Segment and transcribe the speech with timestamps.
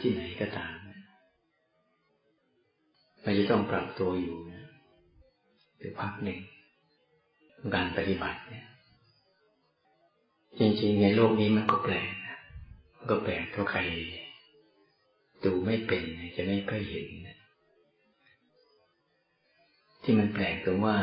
[0.00, 0.74] ที่ไหนก็ตาม
[3.22, 4.64] เราจะต้องปรับตัวอยู่นะ
[5.78, 6.40] หรือพักหนึ่ง
[7.74, 8.66] การปฏิบัติเนี่ย
[10.58, 12.38] จริงๆในโลกนี้มันก็แปลกนะ
[13.10, 13.80] ก็แปลกถ้าใคร
[15.44, 16.04] ดูไม่เป็น
[16.36, 17.38] จะไม่ค่อยเห็นนะ
[20.02, 20.96] ที่มันแปลกตรงว่า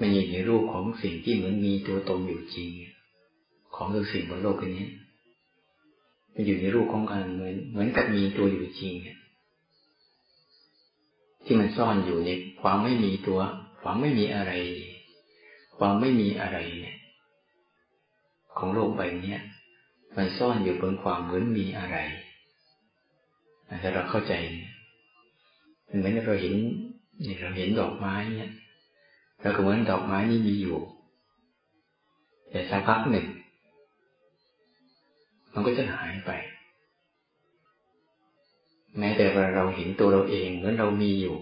[0.00, 2.70] มันอยู่ในรูปของสิ่งที่เหมือนมีตัวตนอยู่จริง
[3.74, 4.88] ของทุกสิ่งบนโลกนี้
[6.34, 8.94] อยู่ในรูปของการเหมือนเหมือนกับมีตัวอยู่จริง
[11.44, 13.40] ที่มันซ่อนอยู่ในความไม่มีตัว
[13.82, 14.52] ความไม่มีอะไร
[15.78, 16.98] ความไม่มีอะไรเนี่ย
[18.58, 19.36] ของโลกใบนี้
[20.16, 21.96] มันซ่อนอยู่บนความเหมือนมีอะไร
[23.82, 24.34] ถ้าเราเข้าใจ
[25.84, 26.54] เหมือนเราเห็น
[27.40, 28.52] เราเห็นดอกไม้เนี่ย
[29.40, 30.78] เราก็เหมือนดอกไม้นี่มีอยู่
[32.50, 33.26] แต่สักพักหนึ่ง
[35.54, 36.30] มันก็จะหายไป
[38.98, 41.36] แม้แต่เว่าเราเห็นตัวเราเองเหมือนเรามีอยู่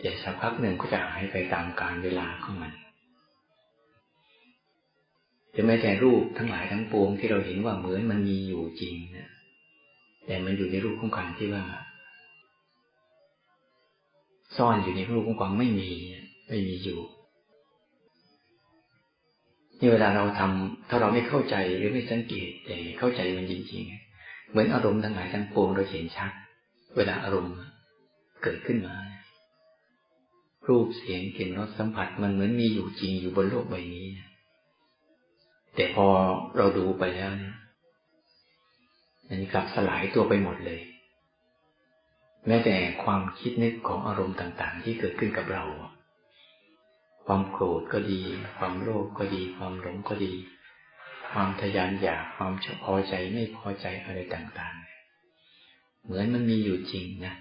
[0.00, 2.72] แต่สักพักหนึ่งก็จะหายไปตามกาลเวลาของมัน
[5.56, 9.30] จะไม่แต่รูปทั้งหลายทั้งปวงที่เราเห็นว่าเหมือนมันมีอยู่จริงนะ
[10.26, 11.64] แต่มันอยู่ในรูปของการที่ว่า
[14.56, 15.90] ซ่อนอยู่ในรูปของความไม่มี
[16.48, 17.00] ไม่มีอยู่
[19.82, 26.32] นี่เวลาเราทำถ้าเราไม่เข้าใจหรือไม่สังเกตแต่เข้าใจมันจริงๆ เหมือนอารมณ์ทั้งหลายทั้งปวงเราเห็นชัด
[26.96, 27.54] เวลาอารมณ์
[28.42, 28.96] เกิดขึ้นมา
[30.68, 34.06] รูปเสียงกลิ่นรสสัมผัสมันเหมือนมีอยู่จริงอยู่บนโลกใบนี้
[35.74, 36.06] แต่พอ
[36.56, 37.56] เราดูไปแล้วเนี่ย
[39.28, 40.80] อันนี้กลับสลายตัวไปหมดเลย
[42.46, 45.64] แม้แต่ความคิดนึกของอารมณ์ต่าง ๆ ที่เกิดขึ้นกับเรา
[47.26, 48.20] ความโกรธก็ดี
[48.58, 50.32] ความโลภก็ดี ความหลงก็ดี
[51.30, 52.52] ความทยานอยากความ
[52.84, 57.34] พอใจไม่พอใจอะไรต่างๆ เหมือนมันมีอยู่จริงนะ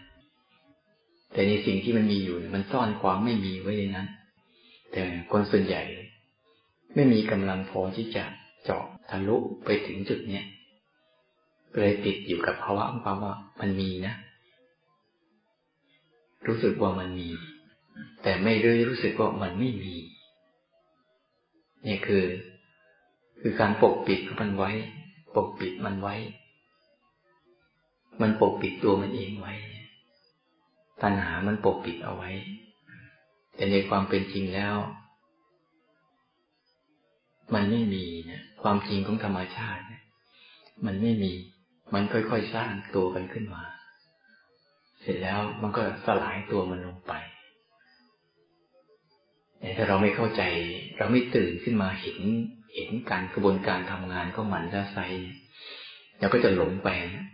[1.34, 4.08] แต่ในสิ่งที่มันมีอยู่มันซ่อนความไม่มีไว้ในนั้น
[4.92, 5.82] แต่คนส่วนใหญ่
[6.96, 8.24] ไม่มีกำลังพอที่จะ
[8.64, 10.46] เจาะทะลุไปถึงจุดเนี้ย
[11.80, 14.14] เลยติดอยู่กับภาวะของความว่ามันมีนะ
[16.48, 17.30] รู้สึกว่ามันมี
[18.24, 19.94] แต่ไม่ได้รู้สึกว่ามันไม่มี
[21.88, 22.26] นี่คือ
[23.42, 24.72] คือการปกปิดมันไว้
[25.36, 26.16] ปกปิดมันไว้
[28.22, 29.54] มันปกปิดตัวมันเองไว้
[31.02, 32.32] ตัณหามันปกปิดเอาไว้
[33.56, 34.76] แต่ในความเป็นจริงแล้ว
[37.54, 39.84] มันไม่มีนะความจริงของธรรมชาติ
[40.86, 41.32] มันไม่มี
[41.94, 43.64] มันค่อยๆสร้างตัวกันขึ้นมา
[45.02, 47.14] เสร็จแล้วมันก็สลายตัวมันลงไป
[49.78, 50.44] ถ้าเราไม่เข้าใจ
[50.98, 52.20] เราไม่ตื่นขึ้นมาเห็น
[52.76, 54.98] เห็นการกระบวนการทำงานของมันจะไซ
[56.20, 57.28] เราก็จะหลงไปนะ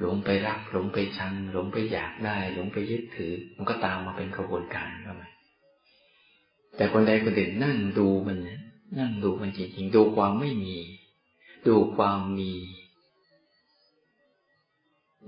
[0.00, 5.28] หลงไปรัก หลงไปชัง หลงไปอยากได้ หลงไปยึดถือ มันก็ตามมาเป็นกระบวนการเข้ามา
[6.76, 8.38] แต่คนใดคนหนึ่งนั่งดูมัน
[8.98, 10.76] นั่งดูมันจริงๆดูความไม่มี
[11.68, 12.52] ดูความมี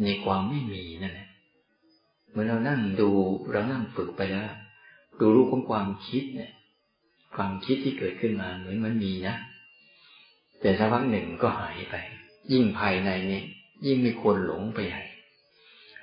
[0.03, 1.29] ในความไม่มีนั่นแหละ
[2.33, 3.11] เมื่อเรานั่งดู
[3.51, 4.49] เรานั่งฝึกไปแล้ว
[5.21, 6.53] ดูรูปของความคิดเนี่ย
[7.35, 9.35] ความคิดที่เกิดขึ้นมาเหมือนมันมีนะ
[10.61, 11.95] แต่สักพักหนึ่งก็หายไป
[12.53, 13.45] ยิ่งภายในเนี่ย
[13.87, 15.03] ยิ่งไม่ควรหลงไปใหญ่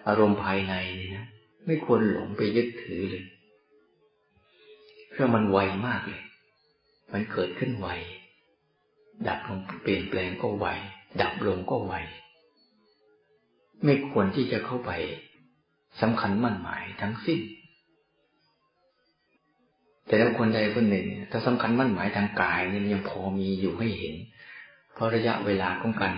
[0.08, 1.26] อารมณ์ภายในนี่นะ
[1.66, 3.26] ไม่ควรหลงไปยึดถือเลย
[5.12, 6.24] เพราะมันไวมากเลย
[7.14, 7.88] มันเกิดขึ้นไว
[9.28, 10.68] ดับลงเปลี่ยนแปลงก็ไว
[11.22, 11.94] ดับลงก็ไว
[13.84, 14.92] ไม่ควรที่จะเข้าไป
[16.02, 17.40] สำคัญมั่นหมายทั้งสิ้น
[20.08, 24.16] แต่ถ้าคนใดคนหนึ่ง ถ้าสำคัญมั่นหมายทางกายเนี่ยยังพอมีอยู่ให้เห็น
[24.94, 26.16] เพราะระยะเวลาของการ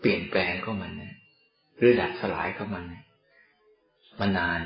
[0.00, 0.92] เปลี่ยนแปลงของมัน
[1.76, 2.84] หรือดับสลายของมัน
[4.20, 4.60] มันนาน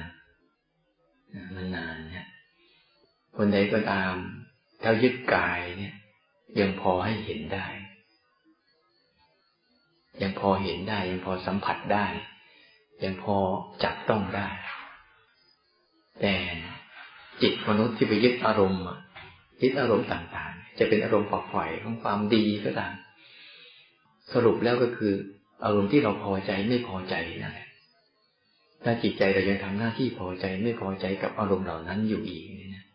[1.56, 2.28] มันนานเนี่ย
[3.36, 4.14] คนใดก็ตาม
[4.82, 5.94] ถ้ายึดกายเนี่ย
[6.60, 7.66] ยังพอให้เห็นได้
[10.22, 12.06] ยังพอเห็นได้ ยังพอสัมผัสได้
[13.04, 13.36] ยังพอ
[13.84, 14.48] จับต้องได้
[16.20, 16.34] แต่
[17.42, 18.82] จิตมนุษย์ที่ไปยึดอารมณ์
[19.62, 22.94] ยึดอารมณ์ต่างๆ จะเป็นอารมณ์ฝักใฝ่ของความดีก็ตาม
[24.32, 25.12] สรุปแล้วก็คือ
[25.64, 27.68] อารมณ์ที่เราพอใจไม่พอใจนั่นแหละ
[28.84, 32.86] ถ้าจิตใจเรายังทำหน้าที่พอใจไม่พอใจกับอารมณ์เหล่านั้นอยู่อีกเนี่ย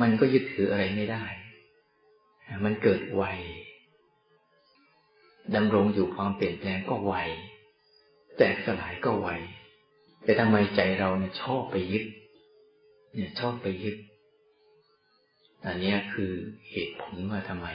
[0.00, 1.24] มันก็ยึดถืออะไรไม่ได้
[2.64, 3.22] มันเกิดไว
[5.54, 7.14] ดำรงอยู่ความเปลี่ยนแปลงก็ไว
[8.38, 9.28] แตกสลายก็ไว
[10.24, 12.04] แต่ทำไมใจเราเนี่ยชอบไปยึด
[13.14, 13.96] เนี่ยชอบไปยึด
[15.66, 16.32] อันนี้คือ
[16.70, 17.68] เหตุผลว่าทำไม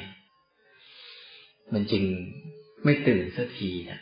[1.73, 2.03] มันจึง
[2.83, 3.99] ไม่ตื่นสักทีนะ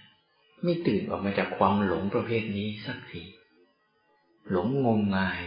[0.63, 3.23] ไม่ตื่นออกมาจากความหลงประเภทนี้สักที
[4.51, 5.43] หลงงมงาย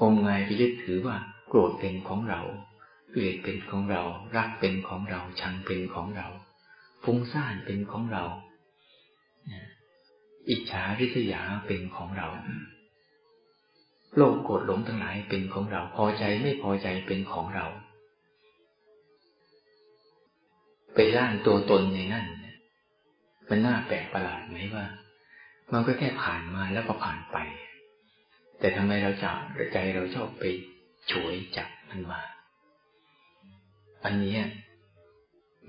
[0.00, 1.16] งมงายไปยึดถือว่า
[1.48, 2.40] โกรธเป็นของเรา
[3.10, 4.02] เกลียดเป็นของเรา
[4.36, 6.28] รักเป็นของเรา ชังเป็นของเรา
[7.04, 8.24] ฟุ้งซ่านเป็นของเรา
[10.50, 12.28] อิจฉาริษยาเป็นของเรา
[14.16, 17.66] โลภโกรธหลงทั้งหลายเป็นของเรา พอใจไม่พอใจเป็นของเรา
[20.94, 22.26] ไปร่างตัวตนในนั่น
[23.48, 24.86] มันน่าแปลกประหลาดไหมว่า
[25.72, 27.36] มันก็แค่ผ่านมาแล้วก็ผ่านไป
[28.58, 29.32] แต่ทำไมเราจะ
[29.72, 30.44] ใจเราชอบไป
[31.10, 32.22] ฉวยจับมันมา
[34.04, 34.36] อันนี้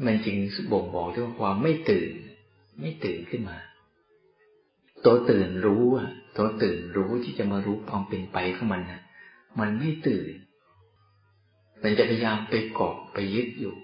[0.05, 0.37] มันจึง
[0.71, 2.11] บ่งบอกถึงความไม่ตื่น
[2.81, 3.57] ไม่ตื่นขึ้นมา
[5.05, 9.01] ตัวตื่นรู้อะ ตัวตื่นรู้ที่จะมารู้ความเป็นไปของมันนะ
[9.59, 10.33] มันไม่ตื่น
[11.83, 13.75] มันจะพยายามไปเกาะไปยึดอยู่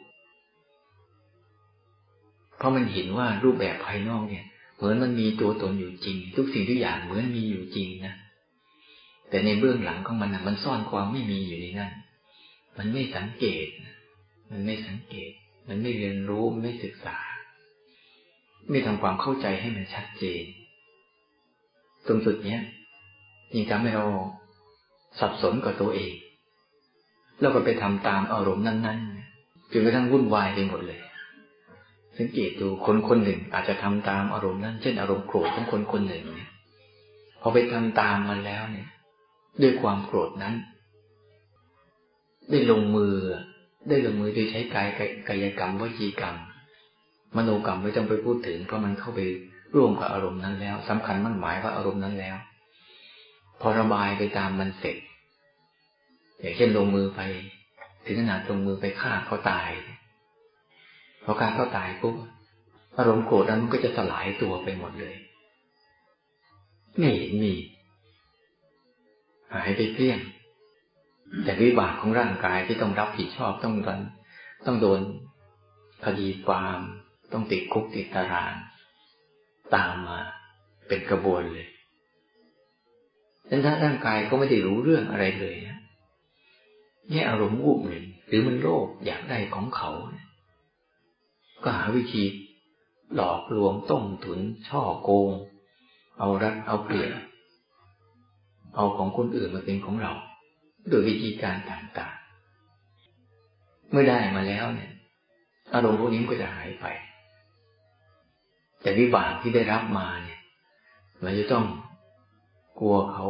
[2.57, 8.15] เพราะมันเห็นว่ารูปแบบภายนอกเนี่ย เหมือนมันมีตัวตนอยู่จริง ทุกสิ่งทุกอย่างเหมือนมีอยู่จริงนะ
[9.29, 11.91] แต่ในเบื้องหลังของมันนะมันซ่อนความไม่มีอยู่ในนั้น
[12.77, 13.67] มันไม่สังเกต
[14.51, 15.31] มันไม่สังเกต
[15.67, 17.17] มันไม่เรียนรู้ มันไม่ศึกษา
[18.69, 20.43] ไม่ทำความเข้าใจให้มันชัดเจน
[22.07, 22.61] ตรงจุดเนี้ย
[23.53, 24.05] ยิ่งทำให้เรา
[25.19, 26.13] สับสนกับตัวเอง
[27.39, 30.99] แล้วก็ไปทำตามอารมณ์นั้นๆจนกระทั่งวุ่นวายไปหมดเลย
[32.17, 36.49] สังเกตดูคนคนหนึ่งอาจจะทำตามอารมณ์นั้น เช่นอารมณ์โกรธของคนคนหนึ่งเนี่ย
[37.41, 38.87] พอไปทำตามมันแล้วเนี่ย
[39.61, 40.55] ด้วยความโกรธนั้น
[42.51, 43.15] ได้ลงมือ
[43.89, 44.87] ได้ลงมือโดยใช้กาย
[45.27, 46.35] กายกรรมวจีกรรม
[47.35, 49.19] มโนกรรมไม่ต้องไปพูดถึงเพราะมันเข้าไป
[49.75, 52.37] ร่วมกับอารมณ์นั้นแล้วสำคัญมั่นหมายว่าอารมณ์นั้นแล้ว
[53.61, 54.97] พอระบายไปตามมันเสร็จ
[56.39, 57.21] อย่างเช่นลงมือไป
[58.05, 59.69] ถึงขนาดลงมือไปฆ่าเขาตาย
[61.23, 62.15] พอกาเขาตายปุ๊บ
[62.97, 65.15] อารมณ์โกรธนั้นมันก็จะสลายตัวไปหมดเลย
[66.97, 67.53] ไม่เห็นมี
[69.53, 70.19] หายไปเพี้ยง
[71.43, 73.99] แต่วิบากของร่างกายที่ต้องรับผิดชอบต้องโดน
[74.65, 75.01] ต้องโดน
[76.05, 76.79] คดีความ
[77.33, 78.53] ต้องติดคุกติดตาราง
[79.75, 80.19] ตามมา
[80.87, 81.67] เป็นกระบวนเลย
[83.49, 85.79] ดังนั้นร่างกายก็ไม่ได้รู้เรื่องอะไรเลยนะ
[87.09, 89.91] แค่อารมณ์วูบหนึ่งหรือมันโลภอยากได้ของเขา
[91.63, 92.23] ก็หาวิธี
[93.15, 95.31] หลอกลวงต้มตุน ช่อโกง
[96.19, 97.11] เอารัดเอาเปรียบ
[98.75, 100.13] เอาของคนอื่นมาเป็นของเรา
[100.89, 104.91] โดยวิธีการต่างๆ เมื่อได้มาแล้วเนี่ย
[105.73, 106.85] อารมณ์พวกนี้ก็จะหายไป
[108.87, 110.41] แต่วิบากที่ได้รับมาเนี่ย
[111.23, 111.65] มันจะต้อง
[112.79, 113.27] กลัวเขา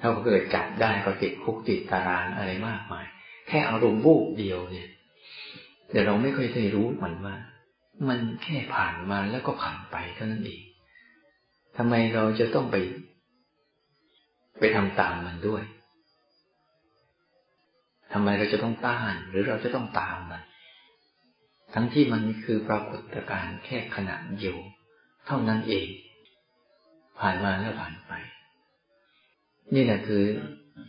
[0.00, 3.04] ถ้าเขาเกิดจับได้ก็ติดคุกติดตารางอะไรมากมาย
[3.48, 4.88] แค่อารมณ์บูบเดียวเนี่ย
[5.90, 7.36] แต่เราไม่เคยได้รู้มันว่า
[8.08, 10.62] มันแค่ผ่านมาแล้วก็ผ่านไปเท่านั้นเอง
[11.76, 12.76] ทำไมเราจะต้องไป
[14.58, 15.62] ไปทำตามมันด้วย
[18.12, 20.42] ทำไมเราจะต้องต้าน หรือเราจะต้องตามมัน
[21.74, 24.56] ทั้งที่มันคือปรากฏการณ์แค่ขณะเดียว
[25.26, 25.88] เท่านั้นเอง
[27.20, 28.12] ผ่านมาแล้วผ่านไป
[29.74, 30.24] นี่แหละคือ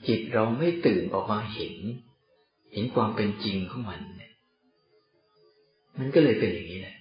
[0.07, 1.75] จิตเราไม่ตื่นออกมาเห็น
[2.73, 4.01] เห็นความเป็นจริงของมัน
[5.99, 6.97] มันก็เลยเป็นอย่างนี้แหละ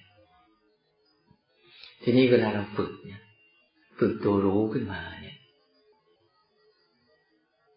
[2.02, 3.22] ทีนี้เวลาเราฝึกเนี่ย
[3.98, 5.38] ฝึกตัวรู้ขึ้นมาเนี่ย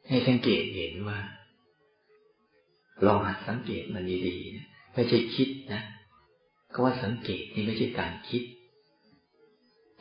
[0.08, 1.20] ให้สังเกตเห็นว่า
[3.06, 5.82] ลองหัดสังเกตมันดีๆนะ ไม่ใช่คิดนะ
[6.74, 8.44] ก็ว่าสังเกตนี่ไม่ใช่การคิด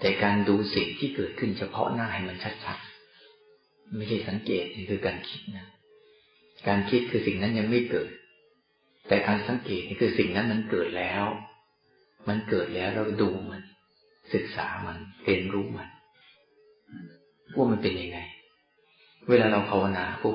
[0.00, 5.66] แต่การดูสิ่งที่เกิดขึ้นเฉพาะหน้าให้มันชัดๆ ไม่ใช่สังเกตนี่คือการคิดนะ
[6.68, 8.10] การคิดคือสิ่งนั้นยังไม่เกิด
[9.08, 11.24] แต่การสังเกตนี่คือสิ่งนั้นมันเกิดแล้ว
[12.28, 13.62] มันเกิดแล้วเราดูมัน
[14.34, 15.88] ศึกษามันเรียนรู้มัน
[17.54, 18.18] ว่ามันเป็นยังไง
[19.28, 20.34] เวลาเราภาวนาพวก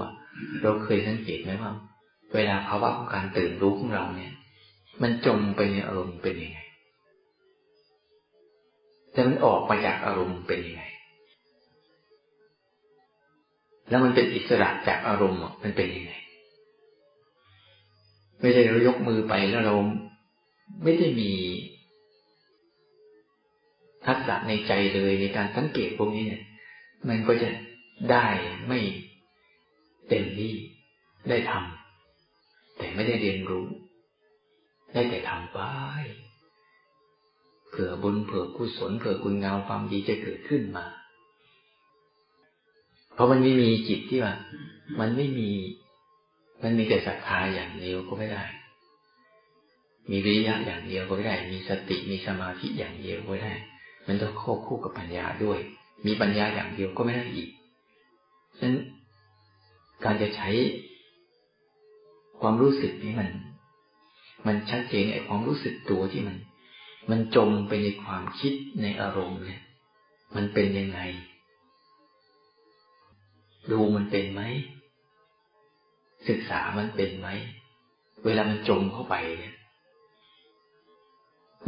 [0.62, 1.72] เราเคยสังเกตไหมว่า
[2.36, 4.34] เวลาภาวะของการตื่นรู้ของเราเนี่ย
[5.02, 6.60] มันจมไปในอารมณ์เป็นยังไง
[9.12, 10.84] แต่มันออกมาจากอารมณ์เป็นยังไง
[13.90, 16.14] แล้วมันเป็นอิสระจากอารมณ์มันเป็นยังไง
[18.42, 19.76] ไม่ใช่เรายกมือไปแล้วเรา
[20.84, 21.32] ไม่ได้มี
[24.08, 26.44] ทักษะในใจเลยในการสังเกตพวกนี้เนี่ย
[27.10, 27.50] มันก็จะ
[28.12, 28.26] ได้
[28.68, 28.80] ไม่
[30.10, 30.54] เต็มที่
[31.30, 33.66] ได้ทำแต่ไม่ได้เรียนรู้
[34.96, 35.60] ได้แต่ทำไป
[37.70, 40.86] เผื่อบุญเผื่อกุศลเผื่อคุณงามความดีจะเกิดขึ้นมา
[43.14, 44.34] เพราะมันไม่มีจิตที่ว่า
[45.00, 45.50] มันไม่มี
[46.64, 48.44] มันมีแต่ศรัทธาอย่างเดียวก็ไม่ได้
[50.10, 53.54] มีวิริยะอย่างเดียวก็ไม่ได้ มีสติมีสมาธิอย่างเดียวก็ได้
[54.08, 55.60] มันต้องควบคู่กับปัญญาด้วย
[56.06, 57.50] มีปัญญาอย่างเดียวก็ไม่ได้อีก
[58.60, 58.76] ฉะนั้น
[60.04, 60.50] การจะใช้
[62.42, 63.30] ความรู้สึกนี้มัน
[64.48, 66.38] มันชัดเจนไอ้ความรู้สึกตัวที่มัน
[67.10, 69.62] มันจมไปในความคิดในอารมณ์เนี่ย
[70.36, 71.00] มันเป็นยังไง
[73.72, 74.42] ดูมันเป็นไหม
[76.30, 77.28] ศึกษามันเป็นไหม
[78.26, 79.56] เวลามันจมเข้าไปเนี่ย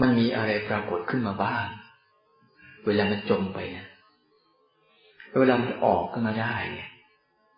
[0.01, 1.65] มันมีอะไรปรากฏขึ้นมาบ้าง
[2.85, 3.87] เวลามันจมไปเนี่ย
[5.39, 6.89] เวลามันออกขึ้นมาได้เนี่ย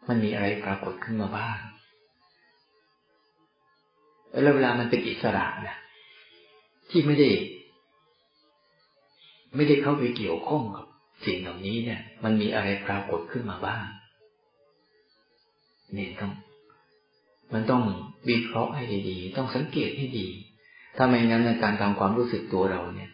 [0.07, 1.57] มันมีอะไรปรากฏขึ้นมาบ้าง
[4.31, 5.77] แล้วเวลามันเป็นอิสระนะ
[6.89, 7.29] ที่ไม่ได้
[9.55, 10.85] ไม่ได้เข้าไปเกี่ยวข้องกับ
[11.25, 13.83] สิ่งเหล่านี้เนี่ย มันมีอะไรปรากฏขึ้นมาบ้าง
[15.93, 16.31] เนี่ยต้อง
[17.53, 17.83] มันต้อง
[18.29, 20.27] วิเคราะห์ให้ดีๆต้องสังเกตให้ดี
[20.97, 23.11] ถ้าไม่งั้นในการทำความรู้สึกตัวเราเนี่ย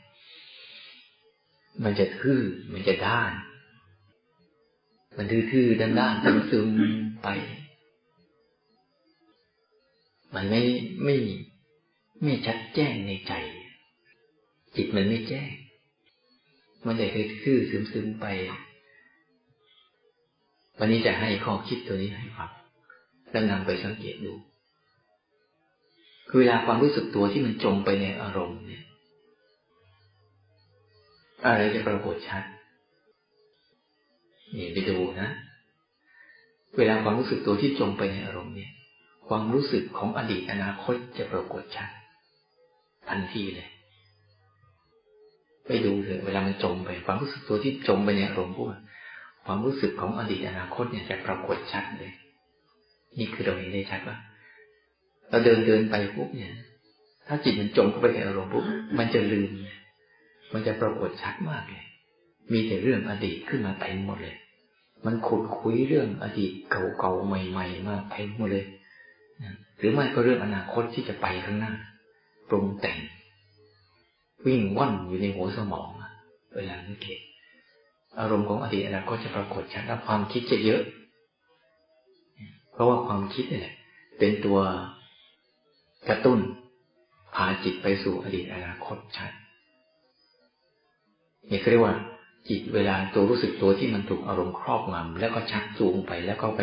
[1.84, 2.42] มันจะทื่อ
[2.74, 3.32] มันจะด้าน
[5.18, 7.28] มันทื่อๆด้านๆซึมๆไป
[10.36, 10.62] มันไม่
[11.04, 11.16] ไม่
[12.24, 13.34] ไม่ชัดแจ้งในใจ
[14.76, 15.50] จิตมันไม่แจ้ง
[16.86, 17.08] มันจะ
[17.44, 18.26] คือซึมซึมไป
[20.80, 22.52] วันนี้จะให้ข้อคิดตัวนี้ให้ฟัง
[23.32, 24.34] แล้วนำไปสังเกตดู
[26.28, 28.84] คือเวลาความรู้สึกตัวที่มันจมไปในอารมณ์เนี่ย
[31.46, 32.44] อะไรจะปรากฏชัด
[34.56, 35.30] นี่ไปดูนะ
[36.78, 38.72] เวลาความรู้สึกตัวที่จมไปในอารมณ์เนี่ย
[39.28, 41.90] ความรู้สึกของอดีตอนาคตจะปรากฏชัด
[43.10, 43.70] ทันทีเลย
[45.66, 48.70] ไปดูเถอะเวลามันจมไป ความรู้สึกตัวที่จมไปในอารมณ์พวก
[49.46, 52.12] ความรู้สึกของอดีตอนาคตเนี่ยจะปรากฏชัดเลย
[53.18, 54.18] นี่คือเราเห็นได้ชัดว่า
[55.30, 56.54] เราเดินเดินไปปุ๊บเนี่ย
[57.28, 58.66] ถ้าจิตมันจมเข้าไปในอารมณ์ปุ๊บ
[58.98, 59.52] มันจะลืม
[60.54, 61.86] มันจะปรากฏชัดมากเลย
[62.52, 64.36] มีแต่เรื่องอดีตขึ้นมาเต็มหมดเลย
[65.06, 68.66] มันขุดคุยเรื่องอดีตเก่าๆใหม่ ๆ มาเต็มหมดเลย
[69.78, 71.74] หรือไม่ก็เรื่องอนาคตที่จะไปข้างหน้า
[72.50, 73.00] ปรุงแต่ง
[74.46, 75.90] วิ่งว่อนอยู่ในหัวสมอง
[76.56, 77.20] เวลาสังเกต
[78.20, 80.82] อารมณ์ของอดีตอนาคตจะปรากฏชัดและความคิดจะเยอะ
[82.72, 83.70] เพราะว่าความคิดเนี่ย
[84.20, 84.60] เป็นตัว
[86.10, 86.40] กระตุ้น
[87.36, 89.32] พาจิตไปสู่อดีตอนาคตชัด
[91.50, 91.96] นี่เขาเรียกว่า
[92.50, 96.62] จิตเวลาตัวรู้สึกตัวที่มันถูกอารมณ์ครอบงำแล้วก็ชักจูงไปแล้วก็ไป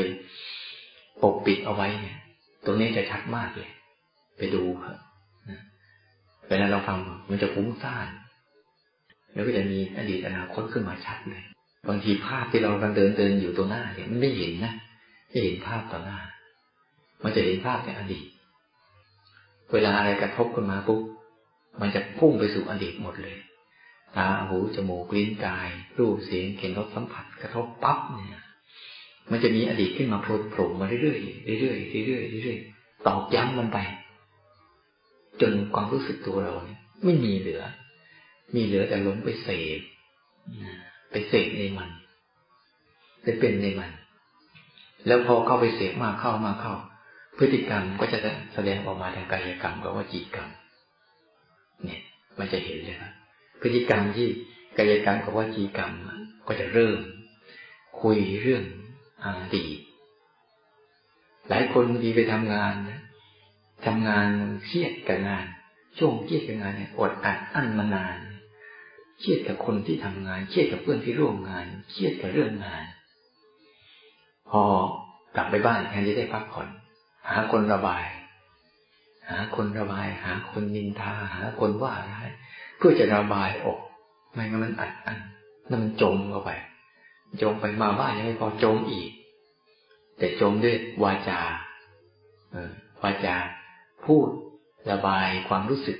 [1.22, 2.18] ปกปิดเอาไว้เนี่ย
[2.64, 3.70] ตรงนี้จะชัดมากเลย
[4.38, 4.96] ไปดูครับ
[6.48, 6.98] เวลาเราฟัง
[7.30, 8.08] มันจะฟุ้งซ่าน
[9.32, 11.42] แล้วก็จะมีอดีตอนาคตขึ้นมาชัดเลย
[11.88, 14.74] บางทีภาพที่เรากำลังเดินเดินอยู่ตรงหน้าเนี่ยมันไม่เห็นนะ
[15.30, 16.18] ไม่เห็นภาพต่อหน้า
[17.22, 18.26] มันจะเห็นภาพในอดีต
[19.72, 21.00] เวลาอะไรกระทบขึ้นมาปุ๊บ
[21.80, 23.36] มันจะพุ่งไปสู่อดีตหมดเลย
[24.16, 28.41] ตาหูจมูกลิ้นกาย รูปเสียงเข็นรสสัมผัสกระทบปั๊บเนี่ย
[29.30, 31.74] มันจะมีอดีตขึ้นมาโผล่โผล่มาเรื่อยๆเรื่อ
[32.04, 33.78] ยๆเรื่อยๆเรื่อยๆตอกย้ำมันไป
[35.40, 37.62] จนความรู้สึกตัวเราเนี่ยไม่มีเหลือ
[38.54, 39.48] มีเหลือแต่หลงไปเส
[39.78, 39.80] พ
[41.10, 41.90] ไปเสพในมัน
[43.22, 43.90] ไปเป็นในมัน
[45.06, 46.74] แล้วพอเข้าไปเสพมากเข้ามาเข้า
[47.38, 48.18] พฤติกรรมก็จะ
[48.54, 50.48] แสดงออกมาทางกายกรรมกับว่าจีกรรม
[51.84, 52.00] เนี่ย
[52.38, 53.12] มันจะเห็นเลยครับ
[53.60, 54.28] พฤติกรรมที่
[54.78, 55.92] กายกรรมกับว่าจีกรรม
[56.46, 56.98] ก็จะเริ่ม
[58.00, 58.64] คุยเรื่อง
[59.24, 59.26] อ
[59.56, 59.78] ดีต
[61.48, 63.00] หลายคนบางทีไปทำงานนะ
[63.86, 64.28] ทำงาน
[64.66, 65.44] เครียดกับงาน
[65.98, 68.18] ช่วงเครียดกับงานเนี่ยอดอัดอั้นมานาน
[69.20, 72.84] เครียดกับคนที่ทำงานเครียดกับเพื่อนที่ร่วมงานเครียดกับเรื่องงาน
[74.50, 74.62] พอ
[75.36, 76.68] กลับไปบ้านแทนที่ได้พักผ่อน
[77.28, 78.06] หาคนระบาย
[79.30, 82.28] หาคนระบาย หาคนนินทา หาคนว่าร้าย
[82.78, 83.80] เพื่อจะระบายออก
[84.32, 85.18] ไม่งั้นมันอัดอั้น
[85.66, 86.50] แล้วมันจมเข้าไป
[87.42, 89.10] จมไปมาบ้านยังไม่พอจมอีก
[90.18, 91.40] แต่จมด้วยวาจา
[92.54, 92.70] ออ
[93.02, 93.36] วาจา
[94.06, 94.28] พูด
[94.90, 95.98] ระบายความรู้สึก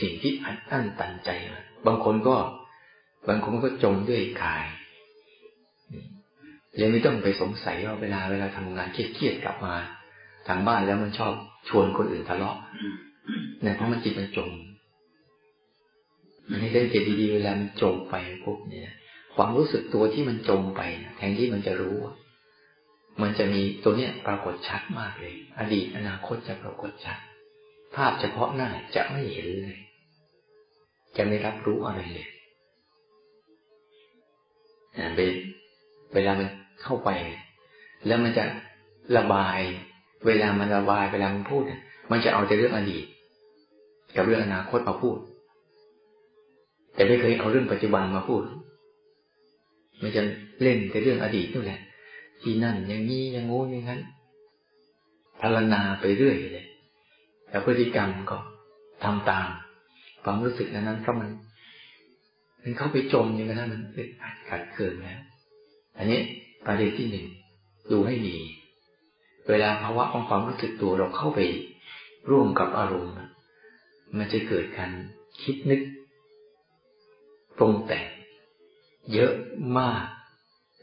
[0.00, 2.36] สิ่งที่อัดอั้นตันใจมาบางคนก็
[3.28, 4.64] บางคนก็จมด้วยกาย
[6.80, 9.74] ยังไม่ต้องไปสงสัยว่าเวลาเวลาทำงานเครียดๆกลับมา
[10.48, 11.32] ทางบ้านแล้วมันชอบ
[11.68, 12.56] ชวนคนอื่นทะเลาะ
[13.62, 14.50] เนี่ยเพราะมันจิตมันจม
[16.48, 18.94] อันนี้เล่นเกตดีๆเวลามันจมไปปุ๊บเนี่ย
[19.36, 20.80] ความรู้สึกตัวที่มันจมไป
[21.16, 21.96] แทนที่มันจะรู้
[23.22, 27.18] มันจะมีตัวเนี้ยปรากฏชัดมากเลย อดีตอนาคตจะปรากฏชัด
[27.94, 29.78] ภาพเฉพาะหน้าจะไม่เห็นเลย
[31.16, 32.28] จะไม่รับรู้อะไรเลย
[34.94, 36.48] เเวลามัน
[36.82, 37.10] เข้าไป
[38.06, 38.44] แล้วมันจะ
[39.16, 39.58] ระบาย
[40.26, 41.62] เวลามันระบายเวลามันพูด
[42.10, 43.04] มันจะเอาแต่เรื่องอดีต
[44.16, 45.16] กับเรื่องอนาคตมาพูด
[46.94, 48.42] แต่ไม่เคยเอาเรื่องปัจจุบันมาพูด
[50.04, 50.22] มันจะ
[50.62, 51.80] เล่นแต่เรื่องอดีตนั่นแหละ
[52.42, 54.00] ที่นั่นอย่างนี้อย่างงู้อย่างนั้น
[55.40, 56.66] พารนาไปเรื่อยเลย
[57.48, 58.38] แต่พฤติกรรมก็
[59.04, 59.48] ทำตาม
[60.24, 61.30] ความรู้สึกนั้นเพราะมัน
[62.62, 65.20] มันเข้าไปจมอย่างนั้นมันเอัดขัดเกินแล้ว
[65.98, 66.20] อันนี้
[66.66, 67.26] ประเด็นที่หนึ่ง
[67.90, 68.38] ดูให้ดี
[69.48, 71.40] เวลาภาวะของความรู้สึกตัวเราเข้าไป
[72.30, 73.14] ร่วมกับอารมณ์
[74.18, 74.90] มันจะเกิดการ
[75.42, 75.80] คิดนึก
[77.58, 78.04] ปรุงแต่ง
[79.12, 79.32] เยอะ
[79.78, 80.04] มาก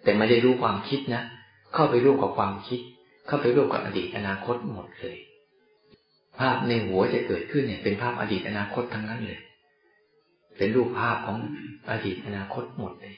[0.04, 1.24] แต่ไม่ได้รู้ความคิดนะ
[1.74, 2.80] เข้าไปร่วมกับความคิด
[3.28, 5.18] เข้าไปร่วมกับอดีตอนาคตหมดเลย
[6.40, 9.40] ภาพในหัวจะเกิดขึ้นเนี่ย เป็นภาพอดีตอนาคตทั้งนั้นเลย
[10.58, 11.38] เป็นรูปภาพของ
[11.90, 13.16] อดีตอนาคตหมดเลย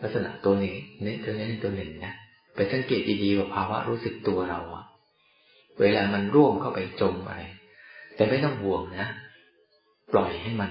[0.00, 2.14] ลักษณะตัวนี้เนี่ยตัวนี้ตัวหนึ่งนะ
[2.54, 4.84] ไปสังเกตดีๆว่าภาวะรู้สึกตัวเราอะ
[5.80, 7.42] เวลามันร่วมเข้าไปจมอะไร
[8.16, 9.06] แต่ไม่ต้องห่วงนะ
[10.12, 10.70] ปล่อยให้มัน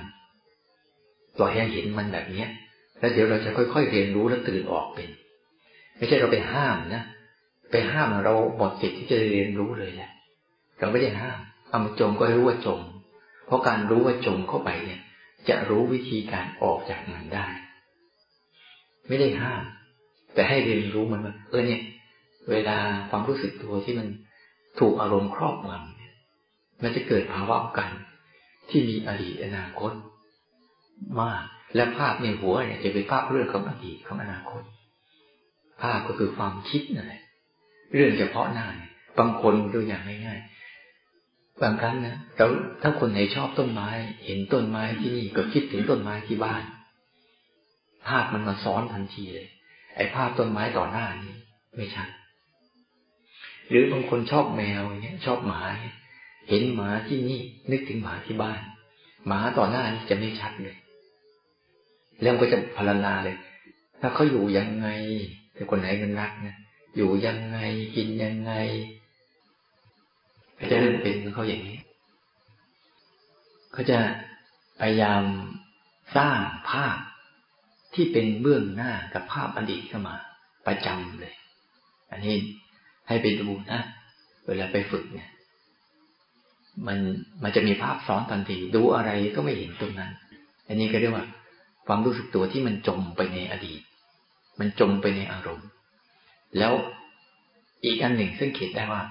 [1.38, 2.50] ปล่อยให้เห็นมันแบบเนี้ย
[3.00, 5.10] แล้วเดี๋ยวเราจะค่อยๆเรียนรู้แล้วตื่นออกเป็น
[5.98, 7.03] ไม่ใช่เราไปห้ามนะ
[7.72, 10.12] ไปห้ามเราหมดสิทธิ์ที่จะเรียนรู้เลยแหละ
[10.79, 11.39] เราไม่ได้ห้าม
[11.70, 12.79] เอามาจมก็รู้ว่าจม
[13.46, 15.00] เพราะการรู้ว่าจมเข้าไปเนี่ย
[15.50, 17.48] จะรู้วิธีการออกจากมันได้
[19.08, 19.63] ไม่ได้ห้าม
[20.34, 21.82] แต่ให้เรียนรู้มันว่าเออเนี่ย
[22.51, 22.77] เวลา
[23.10, 24.08] ความรู้สึกตัวที่มัน
[24.79, 26.15] ถูกอารมณ์ครอบงำเนี่ย
[26.84, 27.91] มันจะเกิดภาวะกัน
[28.70, 29.91] ที่มีอดีตอนาคต
[31.22, 31.44] มาก
[31.75, 34.63] และภาพในหัวเนี่ยจะเป็นภาพเรื่องของอดีตของอนาคต
[35.81, 37.21] ภาพก็คือความคิดนั่นแหละ
[37.93, 42.47] เรื่องเฉพาะหน้าเนี่ยบางคนตัวอย่างง่ายๆบางครั้งนะเรา
[42.81, 43.89] ถ้าคนไหนชอบต้นไม้
[44.25, 46.63] เห็นต้นไม้ที่นี่ก็คิดถึงต้นไม้ที่บ้าน
[48.08, 49.47] ภาพมันมาซ้อนทันทีเลย
[49.95, 51.36] ไอ้ภาพต้นไม้ต่อหน้านี้
[51.75, 52.10] ไม่ชัด
[53.69, 55.62] หรือบางคนชอบแมวเนี่ยชอบหมา
[56.49, 58.62] เห็นหมาที่นี่นึกถึงหมาที่บ้าน
[59.27, 60.75] หมาต่อหน้านี้จะไม่ชัดเลย
[62.21, 63.38] แล้วก็จะพารณาเลย
[64.01, 64.88] ถ้าเขาอยู่ยังไง
[65.53, 66.58] แต่คนไหนมันรักนะ
[66.95, 67.58] อยู่ยังไง
[67.95, 68.53] กินยังไง
[70.55, 71.79] เขาจะเริ่มเป็นเขาอย่างนี้
[73.73, 73.99] เขาจะ
[74.79, 75.23] พยายาม
[76.17, 76.97] สร้างภาพ
[77.93, 80.15] ที่เป็นเบื้องหน้ากับภาพอดีตเข้ามา
[80.67, 81.36] ประจำเลย
[82.12, 82.36] อันนี้
[83.08, 83.82] ให้ไปดูนะ
[84.47, 85.29] เวลาไปฝึกเนี่ย
[86.88, 86.97] มัน
[87.43, 90.12] มันจะมีภาพซ้อนทันที ดูอะไรก็ไม่เห็นตรงนั้น
[90.67, 91.25] อันนี้ก็เรียกว่า
[91.91, 93.82] ความรู้สึกตัวที่มันจมไปในอดีต
[94.60, 95.67] มันจมไปในอารมณ์
[96.58, 96.73] แล้ว
[97.86, 99.04] อีกอันหนึ่งซึ่งเขียนได้ว่า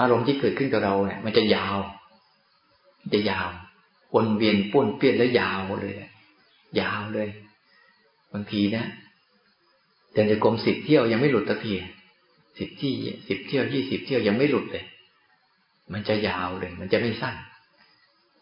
[0.00, 1.78] อารมณ์ที่เกิดขึ้นกับเราเนี่ย มันจะยาว
[3.14, 3.48] จะยาว
[4.14, 5.94] วนเวียนป้วนเปี้ยนแล้วยาวเลย
[6.80, 7.28] ยาวเลย
[8.32, 8.84] บางทีนะ
[10.12, 11.80] เดินจะกรมสิบเที่ยวยังไม่หลุดตะเทีย
[12.58, 12.92] สิบที่
[13.28, 14.84] สิบเที่ยวยี่สิบเที่ยวยังไม่หลุดเลย
[15.92, 17.34] มันจะยาวเลย มันจะไม่สั้น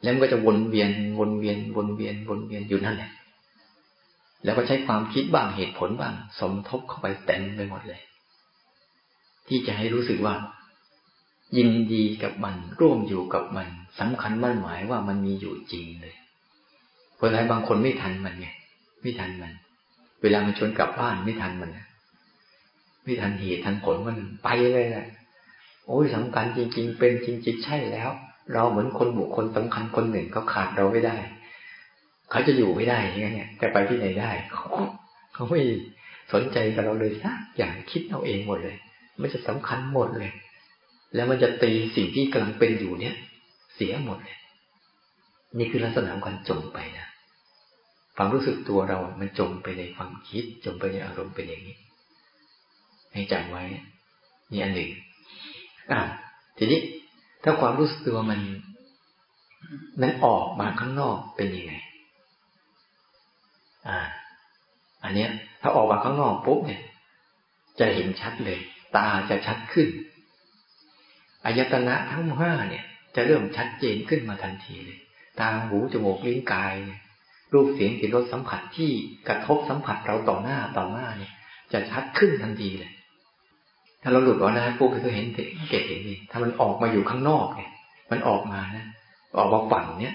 [0.02, 3.10] แล้วมันก็จะวนเวียนวนเวียนวนเวียนวนเวียนอยู่นั่นแหละ
[4.44, 8.00] แล้วก็ใช้ความคิดบ้างเหตุผลบ้างสมทบเข้าไปเต็มไปหมดเลย
[9.48, 10.34] ที่จะให้รู้สึกว่า
[11.56, 13.68] ยินดีกับมันร่วมอยู่กับมัน
[14.00, 16.14] สำคัญมั่นหมายว่ามันมีอยู่จริงเลย
[17.16, 18.48] เพราะอะไรบางคนไม่ทันมันไง
[19.02, 19.52] ไม่ทันมัน
[20.22, 21.70] เวลามันชวนกลับบ้านไม่ทันมัน
[23.04, 25.06] ไม่ทันเหตุทันผลมันไปเลยแหละ
[25.86, 28.10] โอ้ยสำคัญจริง ๆ เป็นจริงๆใช่แล้ว
[28.54, 31.16] เราเหมือนคนบุคคลสำคัญคนหนึ่งเขาขาดเราไม่ได้
[32.32, 34.66] เขาจะอยู่ไม่ได้ยังไงเนี่ยจะไปที่ไหนได้เขา
[35.34, 35.60] เขาไม่
[36.32, 38.76] สนใจกับเราเลยสักอย่างคิดเอาเองหมดเลย
[39.20, 40.32] มันจะสำคัญหมดเลย
[41.14, 43.14] แล้วมันจะตีสิ่งที่กำลังเป็นอยู่เนี่ย
[43.74, 44.38] เสียหมดเลย
[45.58, 47.06] นี่คือลักษณะของการจมไปนะ
[48.16, 51.76] ความรู้สึกตัวเรา มันจมไปในความคิด จมไปในอารมณ์เป็นอย่างนี้
[53.12, 53.64] ให้จำไว้
[54.52, 54.90] นี่อันหนึ่ง
[55.92, 56.00] อ่า
[56.58, 56.80] ทีนี้
[57.42, 58.40] ถ้าความรู้สึกตัวมัน
[60.00, 61.72] มันออกมาข้างนอกเป็นยังไง
[63.88, 63.98] อ่า
[65.04, 65.30] อันเนี้ย
[65.62, 66.82] ถ้าออกมาข้างนอกปุ๊บเนี่ย
[67.78, 68.58] จะเห็นชัดเลย
[68.96, 69.88] ตาจะชัดขึ้น
[71.44, 72.84] อายตนะทั้งห้าเนี่ย
[73.16, 74.98] จะเริ่มชัดเจนขึ้นมาทันทีเลย
[75.40, 77.00] ตาหูจมูกลิ้นกายเนี่ย
[77.52, 78.90] รูปเสียงกลิ่นรสสัมผัสที่
[79.28, 81.32] กระทบสัมผัสเราต่อหน้าต่อหน้าเนี่ย
[81.72, 82.92] จะชัดขึ้นทันทีเลย
[84.02, 87.70] ถ้าเราหลุดออกนะปุ๊บก็เห็นเเกตเห็นนี่ถ้ามันออกมาอยู่ข้างนอกเนี่ย
[88.10, 88.86] มันออกมานะ
[89.38, 90.14] ออกมาฝั่งเนี่ย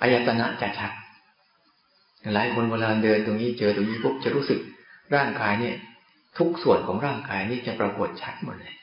[0.00, 0.92] อายตนะจะชัด
[2.34, 4.60] หลายคนเวลาเดินตรงนี้เจอตรงนี้ปุ๊บจะรู้สึก
[5.14, 5.76] ร่างกายเนี่ย
[6.38, 8.74] ทุกส่วนของร่างกายนี่จะปรากฏชัดหมดเลย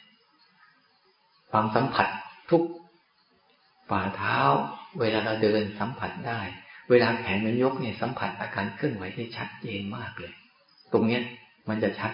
[1.51, 2.07] ความสัมผัส
[2.51, 2.63] ทุก
[3.89, 4.37] ฝ่าเท้า
[4.99, 6.39] เวลาเราเดินสัมผัสได้
[6.89, 10.33] เวลาแขนมันยกเนี่ยสัมผัสอาการเคลื่อนไหวได้ชัดเจนมากเลย
[10.93, 11.21] ตรงเนี้ย
[11.69, 12.11] มันจะชัด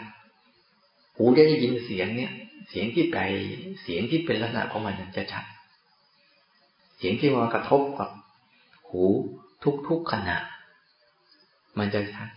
[1.16, 2.32] หูได้ยินเสียงเนี่ย
[2.70, 3.24] เสียงที่ไกล
[3.84, 5.44] เสียงที่เป็นลักษณะของมันจะชัด
[6.98, 8.10] เสียงที่มากระทบกับ
[8.90, 9.04] หู
[9.88, 10.38] ทุกๆขณะ
[11.80, 12.28] มันจะชัด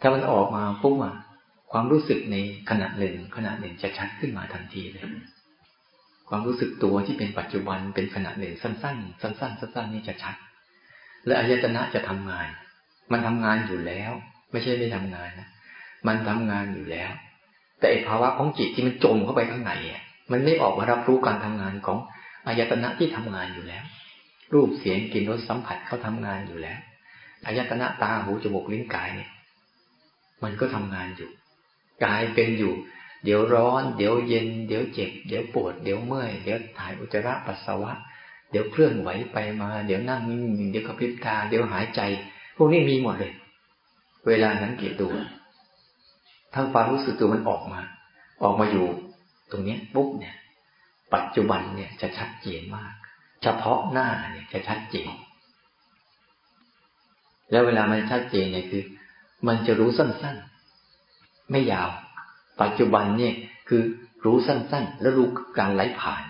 [0.00, 1.14] ถ้ามันออกมาปุ๊บอะ
[1.72, 2.36] ความรู้สึกใน
[2.70, 5.04] ขณะหนึ่งขณะหนึ่งจะชัดขึ้นมาทันทีเลย
[6.28, 10.34] ความรู้สึกตัวที่เป็นปัจจุบันเป็นขณะหนึ่งสั้น ๆ สั้น ๆ สั้น ๆ นี่จะชัด
[11.26, 12.46] และอายตนะจะทำงาน
[13.12, 14.12] มันทำงานอยู่แล้ว
[14.50, 15.48] ไม่ใช่ไม่ทำงานนะ
[16.06, 17.10] มันทำงานอยู่แล้ว
[17.80, 21.98] แต่ภาวะของจิตที่มันจมเข้าไปข้างในอะมันไม่ออกมารับรู้การทำงานของ
[22.46, 23.84] อายตนะที่ทำงานอยู่แล้ว
[24.52, 26.78] รูปเสียงกลิ่นรสสัมผัสเขาทำงานอยู่แล้ว
[27.46, 29.30] อายตนะตาหูจมูกลิ้นกายเนี่ย
[30.42, 31.30] มันก็ทำงานอยู่
[32.04, 32.74] กายเป็นอยู่
[33.24, 37.92] เดี๋ยวร้อน เดี๋ยวเย็น เดี๋ยวเจ็บ เดี๋ยวปวด เดี๋ยวเมื่อย เดี๋ยวถ่ายอุจจาระปัสสาวะ
[38.50, 42.00] เดี๋ยวเคลื่อนไหวไปมา เดี๋ยวนั่งนิ่งเดี๋ยวกระพริบตา เดี๋ยวหายใจ
[42.56, 43.32] พวกนี้มีหมดเลย
[44.26, 45.14] เวลานั้นเกียรตัว
[46.54, 47.80] ถ้าความรู้สึกตัวมันออกมา
[48.42, 48.86] ออกมาอยู่
[49.50, 50.36] ตรงนี้ปุ๊บเนี่ย
[51.14, 52.92] ปัจจุบันเนี่ยจะชัดเจนมาก
[53.42, 55.10] เฉพาะหน้าเนี่ยจะชัดเจน
[57.50, 58.84] แล้วเวลามันชัดเจนเนี่ยคือ
[59.46, 61.88] มันจะรู้สั้นๆ ไม่ยาว
[62.60, 63.34] ปัจจุบันเนี่ย
[63.68, 63.82] คือ
[64.24, 65.28] รู้สั้นๆ แล้วรู้
[65.58, 66.22] การไหลผ่าน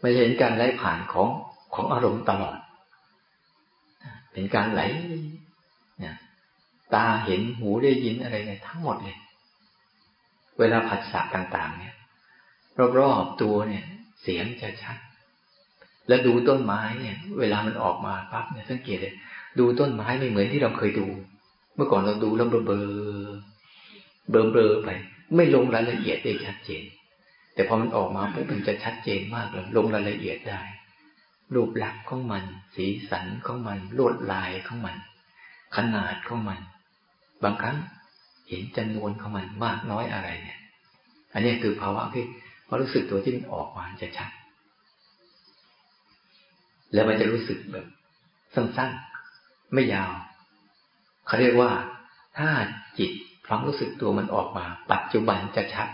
[0.00, 1.28] ไม่เห็นการไหลผ่านของ
[1.74, 2.58] ของอารมณ์ตลอด
[4.32, 4.82] เป็นการไหล
[5.98, 6.16] เนี่ย
[6.94, 9.18] ตาเห็นหูได้ยินอะไรเนี่ยทั้งหมดเลย
[10.58, 11.94] เวลาผัสสะต่าง ๆ เนี่ย
[12.98, 13.84] รอบๆตัวเนี่ย
[14.22, 14.96] เสียงจะชัด
[16.08, 19.14] แล้วดูต้นไม้เนี่ย เวลามันออกมาปั๊บเนี่ยสังเกตเลย
[19.58, 21.06] ดูต้นไม้ไม่เหมือนที่เราเคยดู
[21.74, 24.88] เมื่อก่อนเราดูแล้วเบลอเบลอๆไป
[25.36, 26.84] ไม่ลงรายละเอียดได้ชัดเจน
[27.54, 30.62] แต่พอมันออกมาปุ๊บมันจะชัดเจนมากเลยลงรายละเอียดได้
[31.54, 34.96] รูปลักษณ์ของมัน สีสันของมันลวดลายของมัน
[35.76, 36.60] ขนาดของมัน
[37.42, 37.76] บางครั้ง
[38.48, 40.58] เห็นจำนวนของมันมากน้อยอะไรเนี่ย
[41.32, 42.24] อันนี้คือภาวะที่
[42.66, 44.30] พอรู้สึกตัวที่มันออกมาจะชัด
[46.92, 47.86] แล้วมันจะรู้สึกแบบ
[48.54, 49.09] สั้นๆ
[49.74, 50.12] ไม่ยาว
[51.26, 51.70] เขาเรียกว่า
[52.38, 52.50] ถ้า
[52.98, 53.10] จิต
[53.46, 55.88] ความรู้สึกตัวมันออกมา ปัจจุบันจะชัด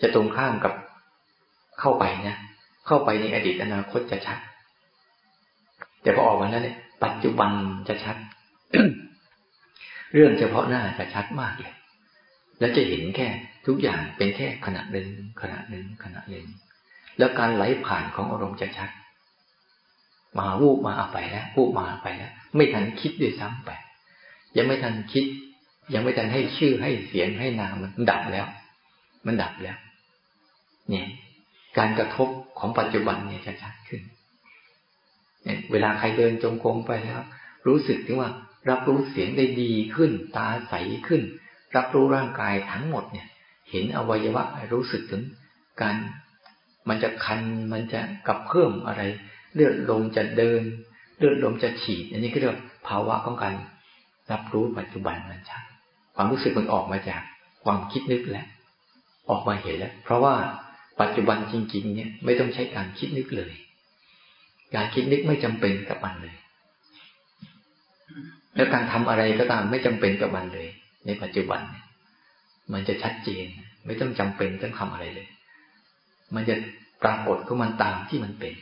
[0.00, 0.72] จะตรงข้ามกับ
[1.80, 2.38] เข้าไปนะ
[2.86, 4.38] เข้าไปในอดีตอนาคตจะชัด
[6.02, 7.50] แต่พอออกมาแล้วเนี่ย ปัจจุบัน
[7.88, 8.16] จะชัด
[10.14, 11.74] เรื่องเฉพาะหน้าจะชัดมากเลย
[12.60, 13.28] แล้วจะเห็นแค่
[13.66, 15.08] ทุกอย่างเป็นแค่ขณะหนึ่ง
[15.42, 16.46] ขณะหนึ่งขณะหนึ่ง
[17.18, 18.90] แล้วการไหลผ่านของอารมณ์จะชัด
[20.38, 23.70] มาวูบมาเอาไปแล้ววูบมาไปแล้วไม่ทันคิดด้วยซ้ำไป
[24.56, 25.24] ยังไม่ทันคิด
[25.94, 28.46] ยังไม่ทันให้ชื่อให้เสียงให้นามมันดับแล้ว
[29.26, 29.76] มันดับแล้ว
[30.88, 31.06] เนี่ย
[31.78, 34.02] การกระทบของปัจจุบันเนี่ยจะชัดขึ้น
[35.44, 37.20] เนี่ยเวลาใครเดินจงกรมไปแล้ว
[37.66, 38.30] รู้สึกถึงว่า
[38.70, 40.74] รับรู้เสียงได้ดีขึ้น ตาใส
[41.06, 41.22] ขึ้น
[41.76, 43.28] รับรู้ร่างกายทั้งหมดเนี่ย
[43.70, 45.22] เห็นอวัยวะรู้สึกถึง
[45.80, 45.96] การ
[46.88, 47.40] มันจะคัน
[47.72, 49.02] มันจะกับเพิ่มอะไร
[49.54, 50.62] เลือดลมจะเดิน
[51.18, 52.58] เลือดลมจะฉีด อันนี้ก็เรียก
[52.88, 53.54] ภาวะของการ
[54.32, 55.62] รับรู้ปัจจุบันมันชัด
[56.16, 57.22] ความรู้สึกมันออกมาจาก
[57.64, 58.46] ความคิดนึกแล้ว
[59.30, 60.34] ออกมาเห็นแล้ว เพราะว่า
[61.00, 63.52] ปัจจุบันจริง ๆ เนี่ยไม่ต้องใช้การคิดนึกเลย
[64.74, 66.34] การคิดนึกไม่จำเป็นกับมันเลย
[68.56, 70.68] แล้วการทำอะไรก็ตามไม่จำเป็นกับมันเลย
[71.06, 71.60] ในปัจจุบัน
[72.72, 73.46] มันจะชัดเจน
[73.86, 75.28] ไม่ต้องจำเป็นต้องทำอะไรเลย
[76.34, 76.54] มันจะ
[77.02, 78.54] ปรากฏของมันตามที่มันเป็น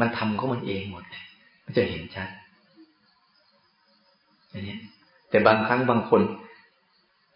[0.00, 1.04] มันทำของมันเองหมด
[1.64, 2.28] มันจะเห็นชัด
[4.52, 4.76] อันนี้
[5.30, 6.22] แต่บางครั้งบางคน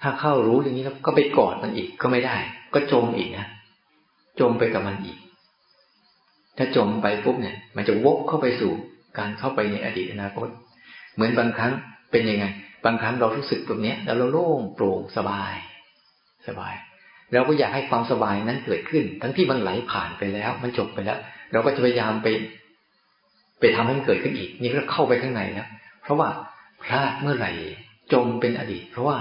[0.02, 2.36] ถ้าเข้ารู้อย่างนี้แล้วก็ไปกอดมันอีกก็ไม่ได้
[2.74, 3.46] ก็จมอีกนะ
[4.40, 5.18] จมไปกับมันอีก
[6.58, 8.72] ถ้าจมไปปุ๊บเนี่ย มันจะวกเข้าไปสู่
[9.18, 10.48] การเข้าไปในอดีตอนาคต
[11.14, 11.72] เหมือนบางครั้ง
[12.10, 12.44] เป็นยังไง
[12.84, 15.54] บางครั้งเรารู้สึกตรงนี้แล้วเราโล่งโปร่งสบาย
[16.48, 16.74] สบาย
[17.32, 21.18] เราก็อยากให้ความสบายนั้นเกิดขึ้น ทั้งที่มันไหลผ่านไปแล้ว มันจบไปแล้ว
[21.52, 22.28] เราก็จะพยายามไป
[23.60, 25.68] ไปทำให้มันเกิดขึ้นอีก นี่ก็เข้าไปข้างในแล้ว
[26.02, 26.28] เพราะว่า
[26.82, 27.52] พลาดเมื่อไหร่
[28.12, 29.18] จมเป็นอดีต เพราะว่า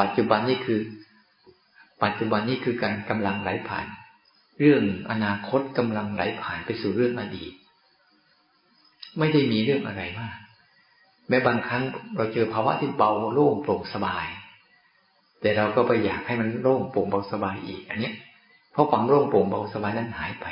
[0.00, 0.80] ปัจจุบันนี่คือ
[2.04, 3.86] ปัจจุบันนี่คือการกำลังไหลผ่าน
[4.60, 7.52] เรื่องอนาคตกำลังไหลผ่านไปสู่เรื่องอดีต
[9.18, 10.36] ไม่ได้มีเรื่องอะไรมาก
[11.28, 11.82] แม้บางครั้ง
[12.16, 14.26] เราเจอภาวะที่เบาโล่งโปร่งสบาย
[15.40, 18.12] แต่เราก็ไปอยากให้มันโล่งโปร่งเบาสบายอีก อันนี้
[18.72, 20.46] เพราะความโล่งโปร่งเบาสบายนั้นหายไป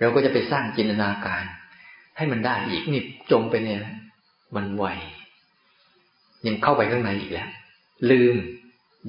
[0.00, 1.44] เราก็จะไปสร้างจินตนาการ
[2.16, 3.80] ให้มันได้อีกนี่จมไปเนี่ย
[4.56, 4.84] มันไว
[6.46, 7.48] ยังเข้าไปข้างในอีกแล้ว
[8.10, 8.36] ลืม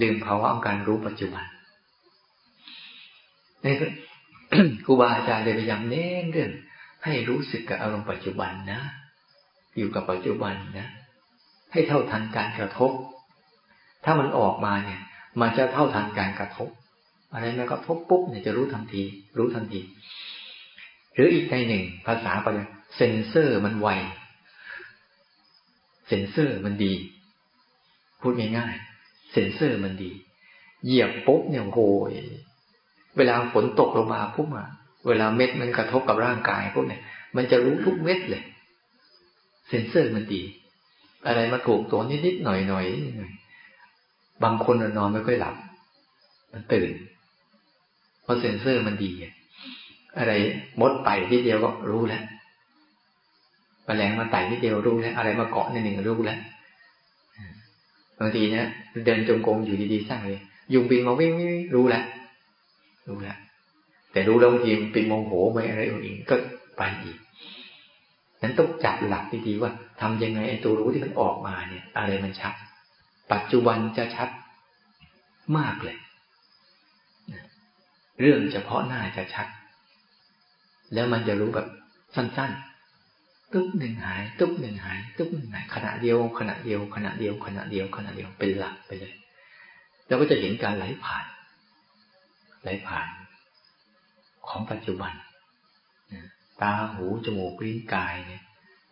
[0.02, 1.46] ลืมภาวะของการรู้ปัจจุบัน
[3.64, 3.74] นี่
[4.86, 6.52] ครูบาอาจารย์เลยพยายามเน้นเรื่อง
[7.04, 8.82] ให้รู้สึกกับอารมณ์ปัจจุบันนะ
[9.78, 10.88] อยู่กับปัจจุบันนะ
[11.72, 12.92] ให้เท่าทันการกระทบ
[14.06, 15.02] ถ้ามันออกมาเนี่ย
[15.42, 16.70] มันจะเท่าทันการกระทบ
[17.34, 19.04] อะไรมากระทบปุ๊บเนี่ยจะรู้ทันที
[19.38, 19.82] รู้ทันที
[21.18, 22.64] หรืออีกในหนึ่ง ภาษาปฏิ
[22.96, 23.88] เซนเซอร์มันไว
[26.08, 26.94] เซนเซอร์มันดี
[28.22, 30.12] พูดง่ายๆเซนเซอร์มันดี
[30.86, 32.12] เหยียบปุ๊บเนี่ยโหย
[33.18, 34.68] เวลาฝนตกลงมาปุ๊บอะ
[35.08, 37.02] เวลาเม็ดมันกระทบกับร่างกายพวกเนี่ย
[37.36, 38.44] มันจะรู้ทุกเม็ดเลย
[39.70, 40.42] เซนเซอร์มันดี
[41.28, 45.56] อะไรมาถูกตัวนิดๆหน่อยๆบางคนนอนไม่ค่อยหลับ
[46.54, 46.90] มันตื่น
[48.24, 49.34] เพราะเซนเซอร์มันดีอะ
[50.20, 50.34] อะไร
[50.82, 52.24] มดไต่ทีเดียวก็รู้แล้ว
[53.86, 56.40] แมลงมาไต่ทีเดียวรู้แล้ว อะไรมาเกาะในหนึ่งรู้แล้ว
[58.20, 58.68] บางทีเนี่ย
[59.06, 60.42] เดินจงกรมอยู่ดีๆสร้างเลย
[60.74, 62.04] ยุงปิงมาวิ่งวิ่งรู้แล้ว
[63.08, 63.38] รู้แล้ว
[64.12, 66.36] แต่รู้แล้วบางทีปิงโมโหไปอะไรอีกก็
[66.78, 67.18] ไปอีก
[68.42, 72.54] นั้นต้องจับหลักดีๆว่าทำยังไงไอ้ตัวรู้ที่มันออกมาเนี่ย อะไรมันชัด
[73.32, 74.30] ปัจจุบันจะชัด
[75.58, 75.98] มากเลย
[78.22, 79.48] เรื่องเฉพาะหน้าจะชัด
[80.94, 81.68] แล้วมันจะรู้แบบ
[82.16, 89.14] สั้นๆ ตุ๊บหนึ่งหาย ตุ๊บหนึ่งหาย ตุ๊บหนึ่งหายขณะเดียวขณะเดียวขณะเดียวขณะเดียวขณะเดียวเป็นหลักไปเลย
[90.08, 91.26] เราก็จะเห็นการไหลผ่าน
[92.64, 93.08] ไหลผ่าน
[94.50, 95.14] ของปัจจุบัน
[96.62, 98.44] ตาหูจมูกลิ้นกายเนี่ย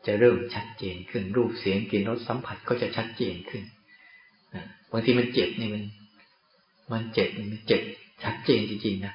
[0.05, 3.63] จะเริ่มชัดเจนขึ้นรูปเสียงกลิ่นรสสัมผัสก็จะชัดเจนขึ้น
[4.91, 5.83] บางทีมันเจ็บนี่มัน
[6.91, 7.81] มันเจ็บมันเจ็บ
[8.23, 9.13] ชัดเจนจริงๆนะ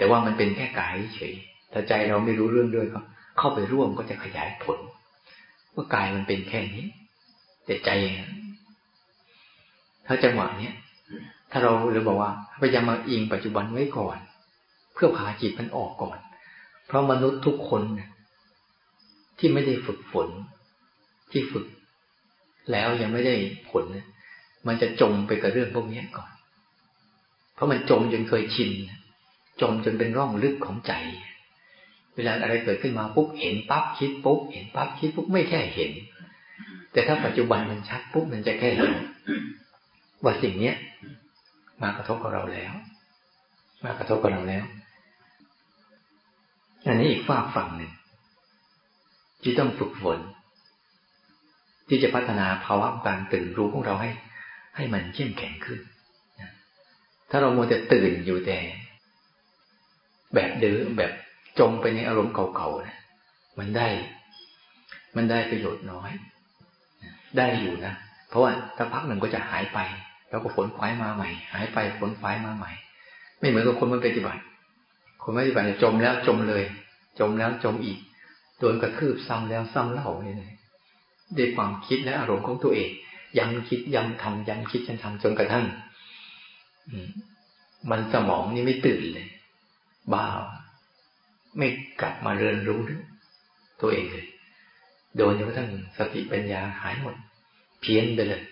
[0.00, 1.34] แต่ว่ามันเป็นแค่กายเฉย
[1.72, 3.00] ถ้าใจเราไม่รู้เรื่องด้วยก็
[3.38, 4.78] เข้าไปร่วมก็จะขยายผล
[5.74, 6.84] ว่ากายมันเป็นแค่นี้
[7.66, 7.90] แต่ใจ
[10.06, 10.74] ถ้าจังหวะเนี้ย
[11.50, 14.16] ถ้าเราเราบอกว่าพยายามมาอิงปัจจุบันไว้ก่อน
[14.94, 16.18] เพื่อพาจิตมันออกก่อน
[16.86, 17.82] เพราะมนุษย์ทุกคน
[19.38, 20.28] ที่ไม่ได้ฝึกฝน
[21.30, 21.66] ที่ฝึก
[22.72, 23.34] แล้วยังไม่ได้
[23.70, 23.84] ผล
[24.66, 26.30] มันจะจมไปกับเรื่องพวกนี้ก่อน
[27.54, 28.70] เพราะมันจมจนเคยชิน
[29.60, 30.92] จมจนเป็นร่องลึกของใจ
[32.16, 35.92] เวลาอะไรเกิดขึ้นมาปุ๊บเห็นปั๊บคิดปุ๊บเห็นปั๊บคิดปุ๊บไม่แค่เห็น
[36.92, 38.92] แต่ถ้าปัจจุบันมันชัดปุ๊บมันจะแค่เห็น
[40.22, 40.76] ว่าสิ่งเนี้ย
[41.82, 42.72] มากระทบกับเราแล้ว
[43.84, 44.64] มากระทบกับเราแล้ว
[46.86, 47.92] อันนี้อีกฝากฝั่งหนึ่ง
[49.42, 50.18] ที่ต้องฝึกฝน
[51.88, 54.10] ที่จะพัฒนาภาวะการตื่นรู้ของเราให้
[54.76, 55.80] ให้มันเข้มแข็งขึ้น
[57.30, 58.58] ถ้าเราโมจะตื่นอยู่แต่
[60.34, 61.12] แบบเดิมแบบ
[61.58, 62.98] จมไปในอารมณ์เก่าๆนะ
[63.58, 63.88] มันได้
[65.16, 66.10] มันได้ประโยชน์น้อย
[67.36, 67.94] ได้อยู่นะ
[68.28, 69.78] เพราะว่าถ้าพักหนึ่งก็จะหายไป
[70.30, 72.72] แล้วก็ฝนควายมาใหม่ หายไปฝนควายมาใหม่
[73.38, 74.42] ไม่เหมือนกับคนมันปฏิบัติ
[75.22, 76.64] คนปฏิบัติจมแล้วจมเลย
[77.20, 77.98] จมแล้วจมอีก
[78.58, 80.52] โดนกระทืบซ้ำแล้วซ้ำเล่าเลย
[81.36, 82.90] ด้วยความคิดและอารมณ์ของตัวเอง
[83.38, 85.64] ย้ำคิดย้ำทำย้ำคิดย้ำทำจนกระทั่ง
[87.90, 89.26] มันสมองนี่ไม่ตื่นเลย
[90.14, 90.26] บ้า
[91.58, 91.68] ไม่
[92.00, 92.80] กลับมาเรียนรู้
[93.80, 94.26] ตัวเองเลย
[95.16, 97.14] โดยจนกระทั่งสติปัญญาหายหมด
[97.80, 98.42] เพี้ยนไปเลย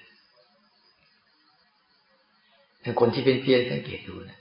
[2.84, 4.40] ถ้าคนที่เป็นเพี้ยนสังเกตดูนะ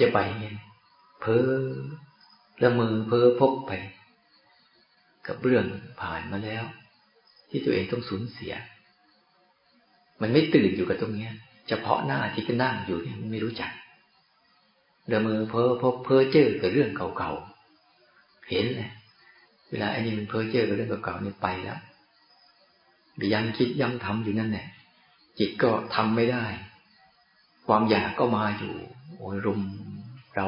[0.00, 0.56] จะไปเงี้ย
[1.20, 1.48] เพ้อ
[2.62, 3.72] ละมือเพ้อพบไป
[5.26, 5.64] กับเรื่อง
[6.00, 6.64] ผ่านมาแล้ว
[7.50, 8.52] ที่ตัวเองต้องสูญเสีย
[10.20, 11.32] มันไม่ตื่นอยู่กับตรงเนี้ย
[11.68, 13.70] เฉพาะหน้าที่ก็นั่งอยู่เนี่ยไม่รู้จัก
[15.08, 18.90] เดินมือเพ้อพบเพ้อเจอกับเรื่องเก่าๆ เห็นเลย
[19.70, 21.78] เวลาไอ้นี่มันเพ้อเจอกับเรื่องเก่าๆนี่ไปแล้ว
[23.32, 24.66] ย้ำคิดย้ำทำอยู่นั่นแหละ
[25.38, 26.44] จิตก็ทำไม่ได้
[27.66, 28.74] ความอยากก็มาอยู่
[29.16, 29.60] โอ้ยรุม
[30.34, 30.46] เรา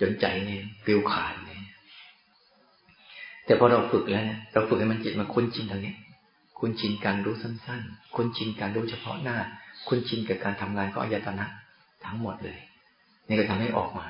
[0.00, 1.62] จนใจเนี่ยฟิวขาดเนี่ย
[3.44, 5.94] แต่พอเราฝึกแล้วเนี่ยเราฝึกให้มันจิตมาคุ้นชินตรงนี้
[6.58, 9.36] คุ้นชินการรู้สั้น ๆ คุ้นชินการรู้เฉพาะหน้า
[9.88, 11.46] คุ้นชินกับการทำงานของอายตนะ
[12.04, 12.58] ทั้งหมดเลย
[13.28, 14.06] นี่ก็ทำให้ออกมา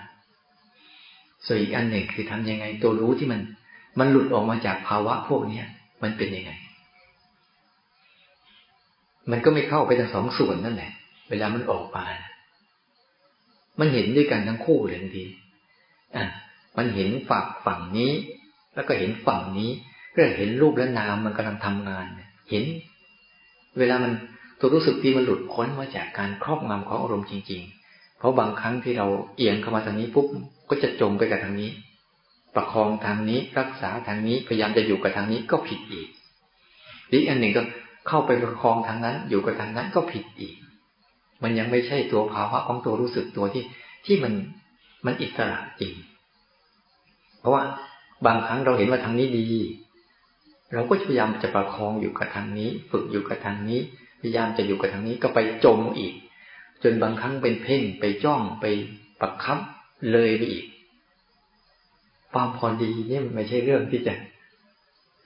[1.47, 3.41] ส่วนอีกอันหนึ่งคือทำยังไง ตัวรู้ที่มัน
[3.99, 5.67] มันหลุดออกมาจากภาวะพวกเนี้ย
[6.03, 6.53] มันเป็นยังไง
[9.31, 10.93] มันก็ไม่เข้าไปทั้งสองส่วนนั่นแหละ
[11.31, 12.05] เวลามันออกมา
[13.81, 15.25] มันเห็นด้วยกันทั้งคู่เลยที
[16.17, 16.25] อะ
[16.77, 18.13] มันเห็นฝั่งฝั่งนี้
[18.75, 19.71] แล้วก็เห็นฝั่งนี้
[20.15, 22.05] ก็เห็นรูปและนามมันกำลังทำงาน
[22.51, 22.65] เห็น
[23.79, 24.13] เวลามัน
[24.59, 27.86] ตัวรู้สึกที่มันหลุดพ้นมาจากการครอบงำของอารมณ์จริงๆ
[28.19, 30.27] เพราะบางครั้งที่เราเอียงเข้ามาทางนี้ปุ๊บ
[30.69, 31.71] ก็จะจมไปกับทางนี้
[32.55, 36.09] ประคองทางนี้รักษาทางนี้พยายามจะอยู่กับทางนี้ก็ผิดอีก
[37.13, 37.63] อีกอันหนึ่งก็
[38.09, 40.55] เข้าไปประคองทางนั้น อยู่กับทางนั้นก็ผิดอีก
[41.43, 43.65] มันยังไม่ใช่ตัวภาวะของตัวรู้สึกตัวที่
[44.07, 44.33] ที่มัน
[45.07, 45.93] มันอิสระจริง
[47.41, 47.63] เพราะว่า
[48.27, 49.47] บางครั้งเราเห็นว่าทางนี้ดี
[50.75, 53.81] เราก็พยายามจะประคองอยู่กับทางนี้ ฝึกอยู่กับทางนี้
[54.21, 56.15] พยายามจะอยู่กับทางนี้ก็ไปจมอีก
[56.83, 58.65] จนบางครั้งเป็นเพ่งไปจ้องไป
[59.21, 59.59] ปักคับ
[60.12, 60.67] เลยไปอีก
[62.33, 64.15] ความพอดีนี่มันไม่ใช่เรื่องที่จะ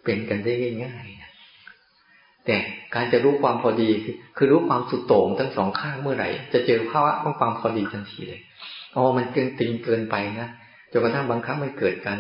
[0.05, 0.53] เป็นกันได้
[0.85, 1.31] ง่ายๆนะ
[2.47, 2.57] แต่
[2.95, 8.41] การจะรู้ความพอดีคือคือรู้ความสุดโต่งทั้งสองข้างเมื่อไหร่ จะเจอภาวะของความพอดีทันทีเลย
[8.97, 10.49] อ๋อมันเกินติงเกินไปนะ
[10.93, 12.19] จนกระทั่งบางครั้งมันเกิดการ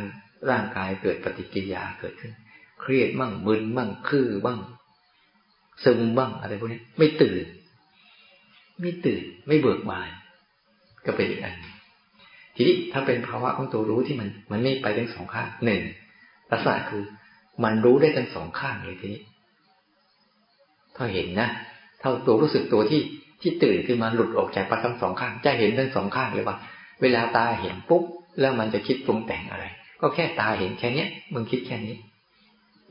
[0.50, 2.32] ร่างกายเกิดปฏิกิริยาเกิดขึ้น
[2.80, 4.58] เครียดบ้างมึนบ้างคือบ้าง
[5.84, 7.44] ซึมบ้างอะไรพวกนี้ไม่ตื่น
[8.80, 10.10] ไม่ตื่น ไม่เบิกบาน
[11.06, 11.54] ก็เป็นอีกอัน
[12.56, 15.82] ทีนี้ถ้าเป็นภาวะของตัวรู้ที่มัน มันไม่ไปทั้งสองข้างหนึ่ง
[16.50, 17.02] ลักษณะคือ
[17.64, 19.22] มันรู้ได้ทั้งสองข้างเลยทีนี้
[20.96, 21.48] ถ้าเห็นนะ
[22.00, 23.00] ถ้าตัวรู้สึกตัวที่
[23.40, 26.56] ที่ตื่นขึ้นมาหลุดออกจากปัจทั้งสองข้าง จะเห็นทั้งสองข้างเลยว่า
[27.02, 28.02] เวลาตาเห็นปุ๊บ
[28.40, 29.64] แล้วมันจะคิดปรุงแต่งอะไร
[30.00, 31.94] ก็แค่ตาเห็นแค่เนี้ยมึงคิดแค่นี้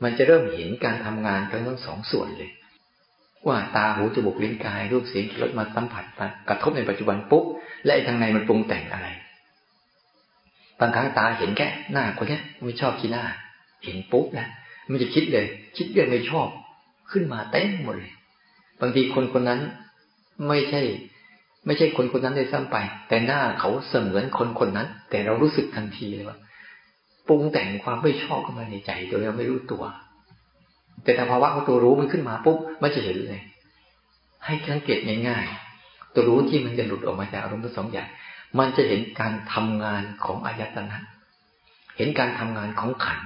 [0.02, 2.50] มันจะเริ่มเห็นการทำงานทั้งสองส่วนเลย
[3.48, 6.04] ว่าตาหูจมูกลิ้นกายรูปเสียงรสมาสัมผัส
[6.48, 7.44] กระทบในปัจจุบันปุ๊บ
[7.84, 9.08] และไอ้ทางในมันปรุงแต่งอะไร
[10.80, 13.24] บางครั้งตาเห็นแค่หน้าคนนี้ไม่ชอบขี้หน้า
[13.84, 14.48] เห็นปุ๊บนะ
[14.90, 16.48] มันจะคิดเลย คิดเรื่องไม่ชอบ
[17.10, 18.12] ขึ้นมาเต็มหมดเลย
[18.80, 19.60] บางทีคนคนนั้น
[20.48, 20.82] ไม่ใช่
[21.66, 22.76] ไม่ใช่คนคนนั้นได้ซ้ำไป
[23.08, 26.38] แต่หน้าเขาเสมือนคนคนนั้น แต่เรารู้สึกทันทีเลยว่า
[27.28, 29.84] ปรุงแต่งความไม่ชอบเข้ามาในใจโดยเราไม่รู้ตัว
[31.04, 33.40] แต่ถ้าภาวะของตัวรู้มันขึ้นมาปุ๊บมันจะเห็นเลย
[34.44, 38.08] ให้สังเกตง่ายๆตัวรู้ที่มันจะหลุดออกมาจากอารมณ์ทั้งสองอย่าง
[38.58, 40.98] มันจะเห็นการทำงานของอายตนะ
[41.96, 43.20] เห็นการทำงานของขัน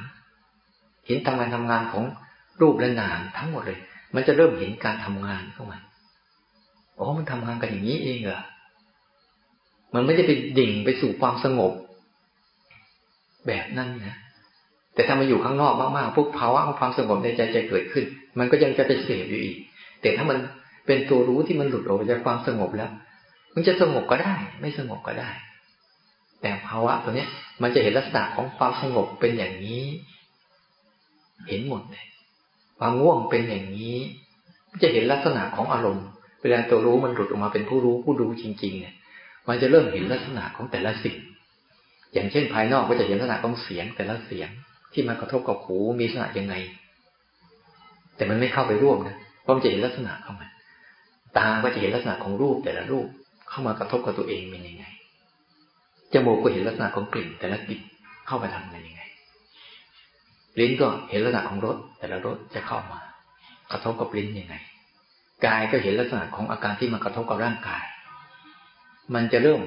[1.07, 2.05] เห็นทำงานทำงานของ
[2.61, 3.79] รูปและนามทั้งหมดเลย
[4.15, 5.79] มันจะเริ่มเห็นการทำงานเข้ามา
[6.99, 8.43] อ๋อมันทำงานกันอย่างนี้เองเหรอ
[9.95, 11.73] มันไม่ได้ไปดิ่งไปสู่ความสงบ
[13.47, 14.17] แบบนั้นนะ
[14.95, 18.05] แต่ถ้ามาอยู่ข้างนอกมากๆพวกภาวะของความสงบในใจจะเกิดขึ้น
[18.39, 19.57] มันก็ยังจะไปเสพอยู่อีก
[20.03, 20.39] แต่ถ้ามัน
[20.87, 22.91] เป็นตัวรู้ที่มันหลุดออกจากความสงบแล้ว
[23.55, 25.31] มันจะสงบก็ได้ ไม่สงบก็ได้
[26.43, 27.29] แต่ภาวะตัวเนี้ย
[27.63, 29.85] มันจะเห็นลักษณะของความสงบเป็นอย่างนี้
[31.49, 32.07] เห็นหมดเลย
[32.79, 33.97] ความง่วงเป็นอย่างนี้
[34.83, 36.07] จะเห็นลักษณะของอารมณ์
[36.43, 38.95] เวลาตัวรู้มันหลุดออกมาเป็นผู้รู้ผู้ดูจริง ๆ เนี่ย
[39.49, 41.17] มันจะเริ่มเห็นลักษณะของแต่ละสิ่ง
[42.13, 44.49] อย่างเช่นภายนอกก็จะเห็นลักษณะของเสียงแต่ละเสียง
[44.95, 46.55] ที่มากระทบกับหูมีลักษณะยังไง
[48.17, 50.47] แต่มันไม่เข้าไปร่วมนะเพราะมันจะเห็นลักษณะเข้ามา
[51.37, 53.07] ตาก็จะเห็นลักษณะของรูปแต่ละรูป
[53.49, 54.85] เข้ามากระทบกับตัวเองเป็นยังไง
[56.13, 57.81] จมูกก็เห็นลักษณะของกลิ่น แต่ละกลิ่น
[58.27, 59.03] เข้าไปทำอะไรยังไง
[60.59, 63.01] ลิ้นก็เห็นลักษณะของรสแต่ละรสจะเข้ามา
[63.73, 64.55] กระทบกับลิ้นยังไง
[65.47, 67.85] กายก็เห็นลักษณะของอาการที่มากระทบกับร่างกาย
[69.15, 69.61] มันจะเริ่ม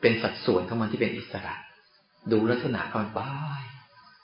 [0.00, 1.54] เป็นสัดส่วนของมันที่เป็นอิสระ
[2.32, 3.20] ดูลักษณะเข้าไป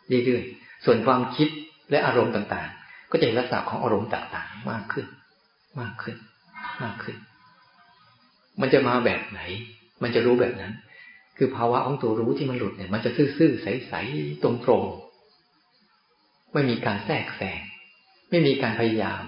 [0.08, 1.48] เรื่อยๆ ส่วนความคิด
[1.90, 5.06] และอารมณ์ต่างๆ ก็จะเห็นลักษณะของอารมณ์ต่างๆ มากขึ้น
[5.80, 6.16] มากขึ้น
[6.82, 7.16] มากขึ้น
[8.60, 9.40] มันจะมาแบบไหน
[10.02, 10.72] มันจะรู้แบบนั้น
[11.36, 17.60] คือภาวะของตัวรู้ที่มันหลุดเนี่ย มันจะซื่อๆ ใสๆ ตรงๆ ไม่มีการแทรกแซง
[18.30, 19.22] ไม่มีการพยายาม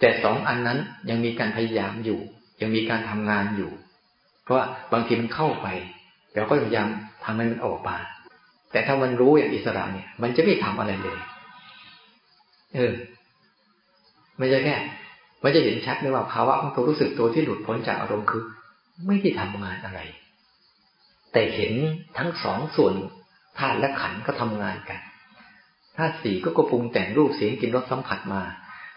[0.00, 0.78] แต่สองอันนั้น
[1.10, 2.20] ยังมีการพยายามอยู่
[2.60, 3.72] ยังมีการทำงานอยู่
[4.42, 5.66] เพราะว่าบางทีมันเข้าไป
[6.34, 6.88] เราก็พยายาม
[7.24, 7.96] ทำให้มันออกมา
[8.72, 11.18] แต่ถ้ามันรู้อย่างอิสระเนี่ย มันจะไม่ทำอะไรเลย
[12.74, 12.92] เออ
[14.38, 14.76] ไม่ใช่แค่
[15.44, 18.42] มันจะเห็นชัดเลยว่าภาวะของตัวรู้สึกตัวที่หลุดพ้นจากอารมณ์คือ
[19.06, 20.00] ไม่ได้ทำงานอะไร
[21.32, 21.72] แต่เห็น
[22.18, 22.94] ทั้งสองส่วน
[23.58, 25.00] ธาตุและขันก็ทำงานกัน
[25.96, 28.42] ธาตุสี่ก็กระปรุงแต่งรูปเสียงกลิ่นรสสัมผัสมา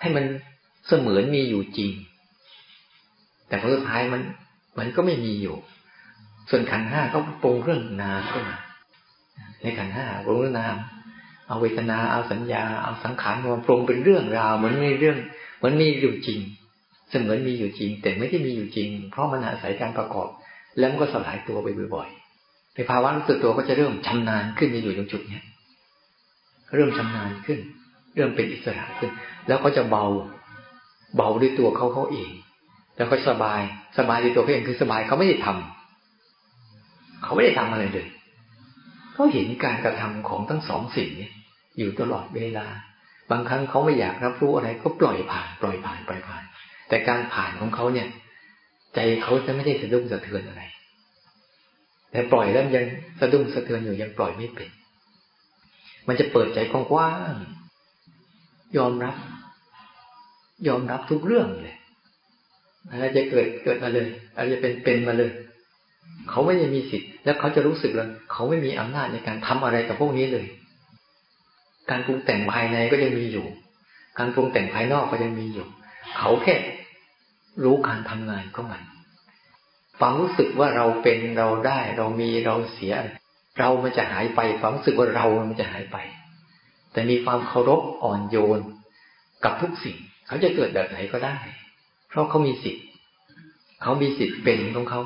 [0.02, 0.26] ให้มัน
[0.88, 1.92] เสมือนมีอยู่จริง
[3.48, 4.22] แต่ผลสุดท้ายมัน
[4.80, 5.56] มันก็ไม่มีอยู่
[6.50, 8.58] ส่วนขันห้าก็ปรุงเรื่องนามขึ้นมา
[9.62, 10.76] ในขันห้าปรุงนาม
[11.48, 15.18] เอาเวทนาเอาสัญญาเอาสังขารมาปรุงเป็นเรื่องราวเหมือนมีเรื่อง
[15.58, 16.40] เหมือนมีอยู่จริง
[17.10, 20.30] เสมือนมีอยู่จริง แต่ไม่ได้มีอยู่จริง เพราะมันอาศัยการประกอบ
[20.78, 25.44] แล้วมันก็สลายตัวไปบ่อยๆในภาวะรู้สึกตัวก็จะเริ่มชำนาญขึ้นในอยู่ตรงจุดเนี้ย
[26.76, 27.60] เริ่มชำนาญขึ้น
[28.16, 29.12] เริ่มเป็นอิสระขึ้น
[29.48, 30.06] แล้วก็จะเบา
[31.16, 32.30] เบาด้วยตัวเขาเขาเอง
[32.98, 33.62] แล้วก็สบาย
[33.98, 38.08] สบายด้วยตัวเขาเองคือสบายเขาไม่ได้ทำเขาไม่ได้ทำอะไรเลย
[39.14, 41.30] เขาเห็นการกระทำของทั้งสองสิ่งนี้
[41.78, 42.68] อยู่ตลอดเวลา
[43.32, 46.44] บางครั้งเขาไม่อยากรับรู้อะไร ก็ปล่อยผ่าน ปล่อยผ่านปล่อยผ่าน
[46.90, 48.08] แต่การผ่านของเขาเนี่ย
[48.96, 50.64] ใจเขาจะไม่ได้สะดุ้งสะเทือนอะไร
[52.12, 52.86] แต่ปล่อยแล้วยัง
[53.20, 54.70] สะดุ้งสะเทือนอยู่ยังปล่อยไม่เป็น
[56.08, 57.34] มันจะเปิดใจกว้าง
[58.78, 59.16] ยอมรับ
[60.68, 61.78] ยอมรับทุกเรื่องเลย
[62.92, 65.32] อะไรจะเกิดเกิดมาเลยอะไรจะเป็นเป็นมาเลย
[66.30, 70.46] เขาไม่ได้มีสิทธิ์ แล้วเขาจะรู้สึกเลยเขาไม่มีอำนาจในการทำอะไรกับพวกนี้เลย
[71.90, 73.46] การปรุงแต่งภายในก็ยังมีอยู่
[74.20, 75.68] การปรุงแต่งภายนอกก็ยังมีอยู่
[76.18, 76.56] เขาแค่
[77.64, 78.84] รู้การทำงานของมัน
[80.00, 82.94] ความรู้สึกว่าเราเป็นเราได้ เรามีเราเสีย
[83.60, 85.98] เรามันจะหายไปความรู้สึกว่าเรามันจะหายไป
[86.94, 88.60] แต่มีความเคารพอ่อนโยน
[89.44, 89.98] กับทุกสิ่ง
[90.28, 91.38] เขาจะเกิดแบบไหนก็ได้
[92.10, 92.84] เพราะเขามีสิทธิ์
[93.82, 95.02] เขามีสิทธิ์เป็นของเขา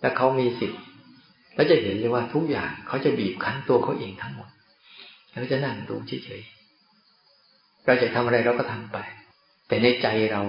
[0.00, 0.80] และเขามีสิทธิ์
[1.54, 4.48] แล้วจะเห็นเลยว่าทุกอย่างเขาจะบีบคั้นตัวเขาเองทั้งหมด
[5.30, 8.98] แล้วจะนั่งดูเฉยๆเราจะทำอะไรเราก็ทำไป
[9.68, 10.42] แต่ในใจเรา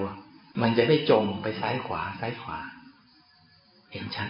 [0.62, 2.58] มันจะไม่จมไปซ้ายขวาซ้ายขวา
[3.91, 4.30] เห็นชัด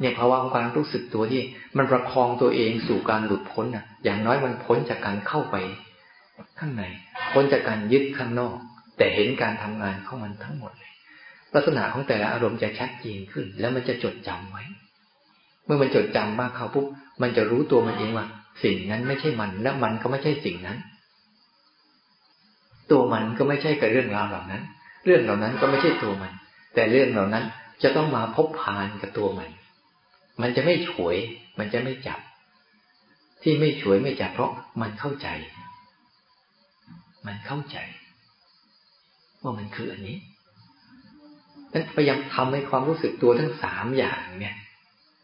[0.00, 1.42] เนี่ยภาวะของการรู้สึกตัวที่
[1.76, 5.56] มันประคองตัวเองสู่การหลุดพ้นอะ อย่างน้อยมันพ้นจากการเข้าไป
[6.58, 6.84] ข้างใน
[7.32, 8.56] พ้นจากการยึดข้างนอก
[8.96, 10.87] แต่เห็นการทำงานของมันทั้งหมดเลย
[11.54, 14.64] ลักษณะของแต่ละอารมณ์จะชัดเจนขึ้น แล้วมันจะจดจำไว้
[15.64, 16.86] เมื่อมันจดจำมากเข้าปุ๊บ
[17.22, 18.26] มันจะรู้ตัวมันเองว่า
[18.64, 20.78] สิ่งนั้นไม่ใช่มันและมันก็ไม่ใช่สิ่งนั้น
[22.90, 24.62] ตัวมันก็ไม่ใช่กับเรื่องราวเหล่านั้น
[25.04, 26.32] เรื่องเหล่านั้นก็ไม่ใช่ตัวมัน
[26.74, 27.44] แต่เรื่องเหล่านั้น
[27.82, 29.50] จะต้องมาพบพานกับตัวมัน
[30.42, 31.16] มันจะไม่ฉวย
[31.58, 32.20] มันจะไม่จับ
[33.42, 35.28] ที่ไม่ฉวยไม่จับเพราะมันเข้าใจ
[37.26, 37.76] มันเข้าใจ
[39.42, 40.16] ว่ามันคืออันนี้
[41.72, 44.54] นั้นพยายามทำให้ความรู้สึกตัวทั้งสามอย่างเนี่ย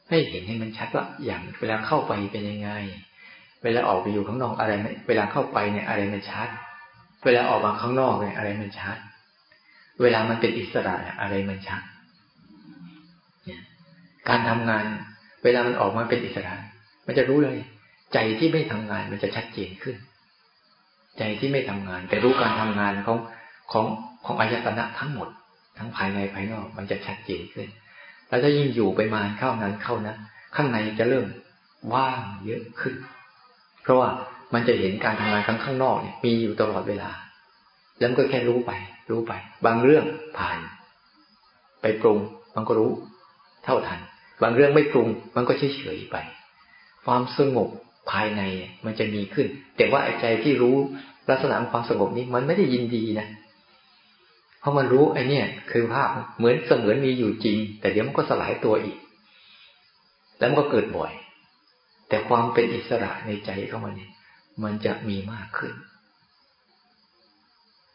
[0.08, 2.70] ให้เห็นให้มันชัดว่าอย่างเวลาเข้าไปเป็นยังไง
[3.64, 4.72] เวลาออกไปอยู่ข้างนอกอะไร
[5.08, 6.48] เวลาเข้าไปเนี่ยอะไรมันชัด
[7.24, 8.96] เวลาออกมาข้างนอกเนี่ยอะไรมันชัด
[10.02, 11.82] เวลามันเป็นอิสระอะไรมันชัด
[14.28, 14.84] การทำงาน
[15.44, 16.54] เวลามันออกมาเป็นอิสระ
[17.06, 17.58] มันจะรู้เลย
[18.14, 19.96] ใจที่ไม่ทำงานมันจะชัดเจนขึ้น
[21.18, 23.18] ใจที่ไม่ทำงาน แต่รู้การทำงานของ
[23.72, 23.84] ของ
[24.24, 25.28] ของอายตนะทั้งหมด
[25.78, 27.68] ทั้งภายในภายนอกมันจะชัดเจนขึ้น
[28.28, 30.16] แล้วถ้ายิ่งอยู่ไปมาเข้านั้นเข้านะ
[30.56, 31.26] ข้างในจะเริ่ม
[31.94, 32.94] ว่างเยอะขึ้น
[33.82, 34.08] เพราะว่า
[34.54, 37.10] มันจะเห็นการทำงานข้างข้างนอกเนี่ยมีอยู่ตลอดเวลา
[37.98, 38.72] แล้วก็แค่รู้ไป
[39.10, 39.32] รู้ไป
[39.66, 40.04] บางเรื่อง
[40.38, 40.58] ผ่าน
[41.80, 42.18] ไปปรุง
[42.56, 42.90] มันก็รู้
[43.64, 44.00] เท่าทัน
[44.42, 46.16] บางเรื่องไม่ปรุง มันก็เฉยเฉยไป
[47.06, 47.68] ความสงบ
[48.10, 48.42] ภายใน
[48.84, 49.46] มันจะมีขึ้น
[49.76, 50.76] แต่ว่าใจที่รู้
[51.30, 53.28] ลักษณะความสงบนี้มันไม่ได้ยินดีนะ
[54.64, 55.42] เพราะมันรู้ไอ้นี่
[55.72, 58.96] คือภาพเหมือนเสมือนมีอยู่จริง แต่เดี๋ยวมันก็สลายตัวอีก
[60.38, 61.12] แล้วมันก็เกิดบ่อย
[62.08, 64.10] แต่ความเป็นอิสระในใจของมันนี่
[64.64, 65.74] มันจะมีมากขึ้น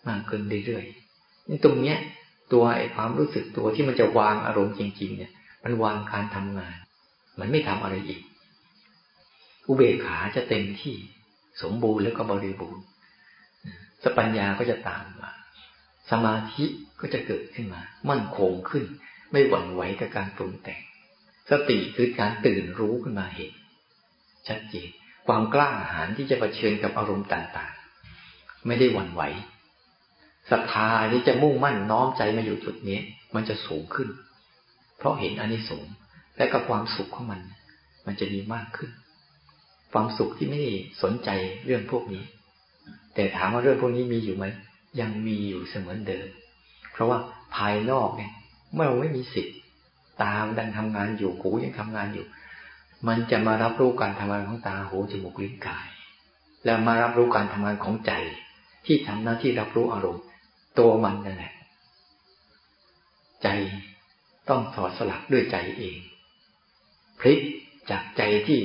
[0.07, 1.97] มากขึ้นเรื่อยๆนี่ตรงเนี้ย
[2.53, 5.31] ตัวไอ้ความรู้สึกตัวที่มันจะวางอารมณ์จริง ๆ เนี่ย
[5.63, 6.75] มันวางการทำงาน
[7.39, 8.21] มันไม่ทำอะไรอีก
[9.67, 10.95] อุเบกขาจะเต็มที่
[11.61, 12.83] สมบูรณ์แล้วก็บริบูรณ์
[14.03, 15.31] สปัญญาก็จะตามมา
[16.11, 16.65] สมาธิ
[16.99, 18.85] ก็จะเกิดขึ้นมา มั่นคงขึ้น
[19.31, 20.81] ไม่หวั่นไหวกับการปรุงแต่ง
[21.49, 23.51] สติคือการตื่นรู้ขึ้นมาเห็น
[24.47, 24.89] ชัดเจน
[25.27, 29.21] ความกล้าหาญที่จะะเผชิญกับอารมณ์ต่างๆ ไม่ได้หวั่นไหว
[30.51, 32.99] ศรัทธาที่จะมุ่งมั่นน้อมใจมาอยู่จุดนี้
[33.35, 34.09] มันจะสูงขึ้น
[34.97, 35.93] เพราะเห็นอนิสงส์
[36.37, 37.41] และกับความสุขของมัน
[38.05, 38.91] มันจะมีมากขึ้น
[39.93, 40.71] ความสุขที่ไม่ได้
[41.03, 41.29] สนใจ
[41.65, 42.23] เรื่องพวกนี้
[43.15, 44.45] แต่ถามว่าเรื่องพวกนี้มีอยู่ไหม
[44.99, 46.27] ยังมีอยู่เสมือนเดิม
[46.91, 47.19] เพราะว่า
[47.55, 48.31] ภายนอกเนี่ย
[48.73, 49.57] เมื่อเราไม่มีสิทธิ์
[50.23, 52.25] ตามดังทำงานอยู่หูยังทำงานอยู่
[53.07, 55.87] มันจะมารับรู้การทำงานของตาหูจมูกลิ้นกาย
[56.65, 58.11] แล้วมารับรู้การทำงานของใจ
[58.85, 60.23] ที่ทำหน้าที่รับรู้อารมณ์
[60.79, 61.53] ตัวมันนั่นแหละ
[63.43, 63.47] ใจ
[64.49, 65.97] ต้องถอดสลักด้วยใจเอง
[67.19, 67.39] พลิก
[67.89, 68.59] จากใจที่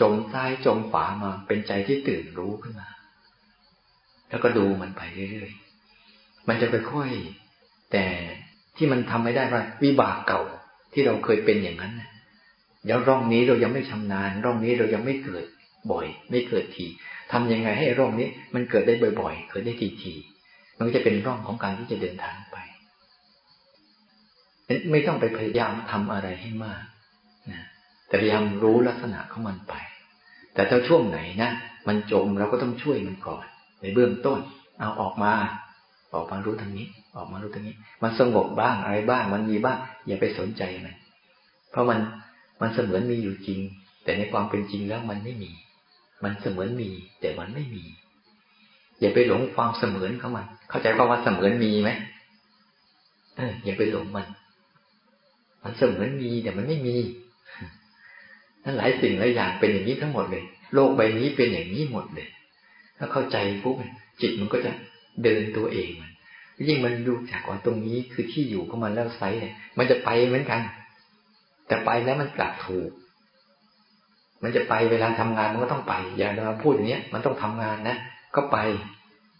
[0.00, 2.88] จมซ้ายจมขวามาเป็นใจที่ตื่นรู้ขึ้นมา
[4.32, 8.04] แล้วก็ดูมันไปเรื่อยๆ มันจะค่อยๆ แต่
[8.76, 10.42] ที่มันทำไม่ได้ว่าวิบากเก่า
[10.92, 11.92] ที่เราเคยเป็นอย่างนั้น
[12.84, 15.44] เดี๋ยวร่องนี้เรายังไม่ชำนาญ ร่องนี้เรายังไม่เกิด
[15.92, 16.86] บ่อย ไม่เกิดที
[17.32, 22.56] ทำยังไงให้ร่องนี้ มันเกิดได้บ่อย ๆ เกิดได้ทีๆมันก็จะเป็นร่องของการที่จะเดินทางไป
[24.90, 26.82] ไม่ต้องไปพยายามทำอะไรให้มาก
[27.50, 27.62] นะ
[28.08, 29.74] แต่พยายามรู้ลักษณะของมันไป
[30.54, 31.50] แต่ถ้าช่วงไหนนะ
[31.88, 33.46] มันจมเราก็ต้องช่วยมันก่อน
[33.82, 34.38] ในเบื้องต้น
[34.78, 35.32] เอาออกมา
[36.14, 40.96] ออกมารู้ทางนี้ ออกมารู้ทางนี้ มันสงบบ้างอะไรบ้าง มันมีบ้าง อย่าไปสนใจมัน
[41.70, 41.98] เพราะมัน
[42.60, 43.60] มันเสมือนมีอยู่จริง
[44.04, 45.50] แต่ในความเป็นจริงแล้วมันไม่มี
[46.24, 47.82] มันเสมือนมี แต่มันไม่มี
[49.00, 51.90] อย่าไปหลงความเสมือนของมัน เข้าใจว่าเสมือนมีไหม
[53.36, 54.26] เอออย่าไปหลงมัน
[55.62, 56.96] มันเสมือนมีแต่มันไม่มี
[58.64, 62.28] นั่นหลายสิ่งหลายอย่างเป็นอย่างนี้ทั้งหมดเลย โลกใบนี้เป็นอย่างนี้หมดเลย
[63.04, 63.76] ถ้าเข้าใจปุ๊บ
[64.20, 64.72] จิตมันก็จะ
[65.24, 66.10] เดินตัวเองมัน
[66.68, 70.60] ยิ่งมันดูจากว่าตรงนี้คือที่อยู่ของมันแล้วไซเนี่ยมันจะไปเหมือนกัน
[71.68, 72.90] แต่ไปแล้วมันกลับถูก
[74.42, 77.96] มันจะไปเวลาทำงานมันก็ต้องไป อย่ามาพูดอย่างนี้มันต้องทำงานนะ
[78.36, 78.56] ก็ไป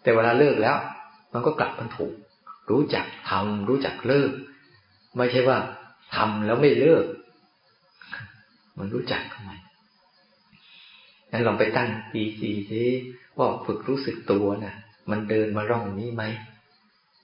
[0.03, 0.77] แต่เวลาเลิกแล้ว
[1.35, 2.13] มันก็กลับมันถูก
[2.71, 4.31] รู้จักทำรู้จักเลิก
[5.17, 5.59] ไม่ใช่ว่า
[6.17, 7.05] ทำแล้วไม่เลิก
[8.79, 9.59] มันรู้จักของมัน
[11.31, 12.83] งั้นลองไปตั้งปีสีสิ
[13.39, 14.77] ว่าฝึกรู้สึกตัวนะ่ะ
[15.11, 16.23] มันเดินมาร่องนี้ไหม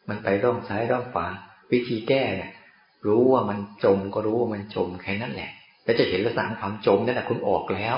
[0.08, 1.26] มันไปร่องซ้ายร่องขวา
[1.72, 2.50] วิธีแก้เนี่ย
[3.06, 5.50] รู้ว่ามันจมก็รู้ว่ามันจมแค่นั้นแหละ
[5.84, 7.96] แล้วจะเห็นลักษณะความจมนั่นแหละคุณออกแล้ว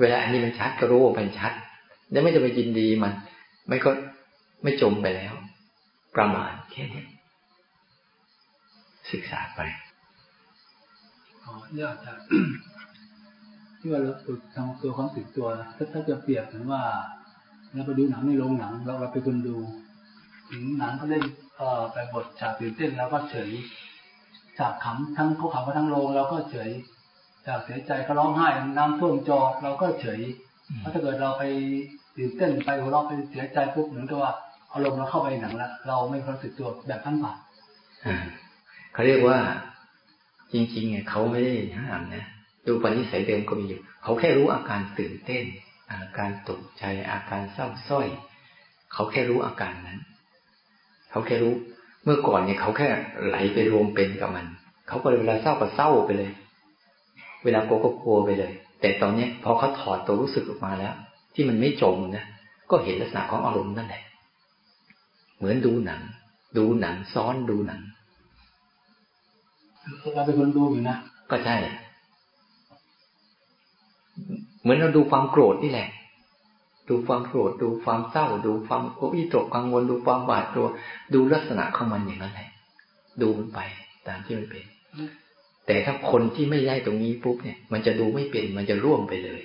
[0.00, 1.52] เวลาอันนี้มันชัดก็รู้ว่ามันชัด
[2.10, 3.12] แล้วไม่จะไปยินดีมัน
[3.68, 3.90] ไม่ก็
[4.62, 5.34] ไม่จมไปแล้ว
[6.16, 7.04] ประมาณแค่นี้
[9.12, 9.60] ศึกษาไป
[11.44, 12.12] อ๋อเนี่ยจะ
[13.80, 16.82] ที่ว่าเราฝึกทำตัวความสึกตัว ถ้าถ้าจะเปรียบเหมือนว่า
[17.72, 19.56] เราไปดูหนังในโรงหนังเราเราไปคนดู
[20.50, 21.24] ถึงหนังเขาเล่น
[21.56, 23.50] เอ่อไปบทฉากตื่นเต้นแล้วก็เฉย
[24.58, 26.70] ฉากขำทั้งเขาขำมาทั้งโรงเราก็เฉย
[27.46, 30.20] ฉากเสียใจก็ร้องไห้น้ำท่วมจอเราก็เฉย
[30.78, 31.42] เพราะถ้าเกิดเราไป
[32.16, 34.32] ตื่นเต้นไปหัวเราะไปเสียใจปุ๊บเหมือนกับว่า
[34.72, 37.36] อารมณ์เราเข้าไปหนังแล้วเราไม่รู้สึกตัวแบบขั้นผ่าน
[38.92, 39.38] เขาเรียกว่า
[40.52, 42.26] จริงๆเนี่ยเขาไม่ได้ห้ามนะ
[42.66, 45.44] ดูปณิสัยเดิมก็มีอยู่ เขาแค่รู้อาการตื่นเต้น
[45.90, 48.06] อาการตกใจ อาการเศร้าส้อย
[48.92, 50.00] เขาแค่รู้อาการนั้น
[51.10, 51.54] เขาแค่รู้
[52.04, 52.88] เมื่อก่อนเนี่ยเขาแค่
[53.26, 54.46] ไหลไปรวมเป็นกับมัน
[54.88, 56.30] เขาก็เวลาเศร้าก็เศร้าไปเลย
[57.44, 60.94] เวลากลัวก็กลัวไปเลย แต่ตอนเนี้ยพอเขาถอดตัวรู้สึกออกมาแล้ว
[61.34, 62.24] ที่มันไม่จมนะ
[62.70, 64.02] ก็เห็นลักษณะของอารมณ์นั่นแหละ
[65.36, 66.00] เหมือนดูหนัง
[66.56, 67.80] ดูหนังซ้อนดูหนัง
[70.14, 70.96] เราเป็นคนดูอยู่นะ
[71.30, 71.56] ก็ใช่
[74.62, 75.88] เหมือนเราดูความโกรธนี่แหละ
[76.88, 78.82] ดูความโกรธดูความเศร้า ดูความ
[79.14, 80.68] วิตกกังวลดูความหวาดกลัว
[81.14, 82.48] ดูลักษณะของมันอย่างนั้นแหละ
[83.22, 83.60] ดูมันไป
[84.06, 84.64] ตามที่มันเป็น
[85.66, 89.42] แต่ถ้าคนที่ไม่ได้ตรงนี้ปุ๊บเนี่ย มันจะดูไม่เป็นมันจะร่วมไปเลย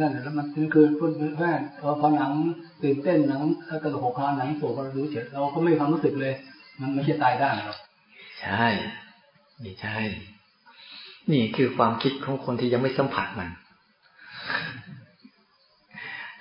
[0.00, 1.50] นั่นแหละแล้วมันคือพูดแค่
[2.00, 2.32] พอหนัง
[2.82, 3.40] ตื่นเต้นหนัง
[3.82, 6.34] ตลกหกคาหนังโศกเราดูเฉยเราก็ไม่มีความรู้สึกเลย
[6.80, 7.78] มันไม่ใช่ตายได้หรอก
[8.42, 8.66] ใช่
[9.60, 9.96] ไม่ใช่
[11.32, 13.48] นี่คือความคิดของคนที่ยังไม่สัมผัสมัน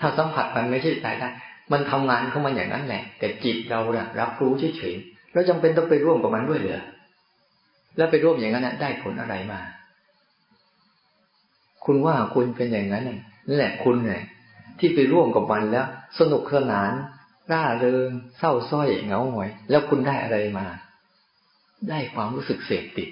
[0.04, 1.30] ถ้าสัมผัสมันไม่ใช่ตายได้
[1.72, 6.84] มันทำงานของมันอย่างนั้นแหละ แต่จิตเราเนี่ยรับรู้เฉยๆแล้วจำเป็นต้องไปร่วมกับมันด้วยเหรอ
[7.98, 9.62] แล้วไปร่วมอย่างนั้นได้ผลอะไรมา
[11.86, 13.04] คุณว่าคุณเป็นอย่างนั้น
[13.48, 14.22] นั่นแหละคุณเนี่ย
[14.80, 15.86] ที่ไปร่วมกับมันแล้ว
[16.20, 16.92] สนุกสนาน
[17.52, 20.66] ร่าเริงเศร้าส้อยเหงาหงอย แล้วคุณได้อะไรมา
[21.90, 23.10] ได้ความรู้สึกเสพติด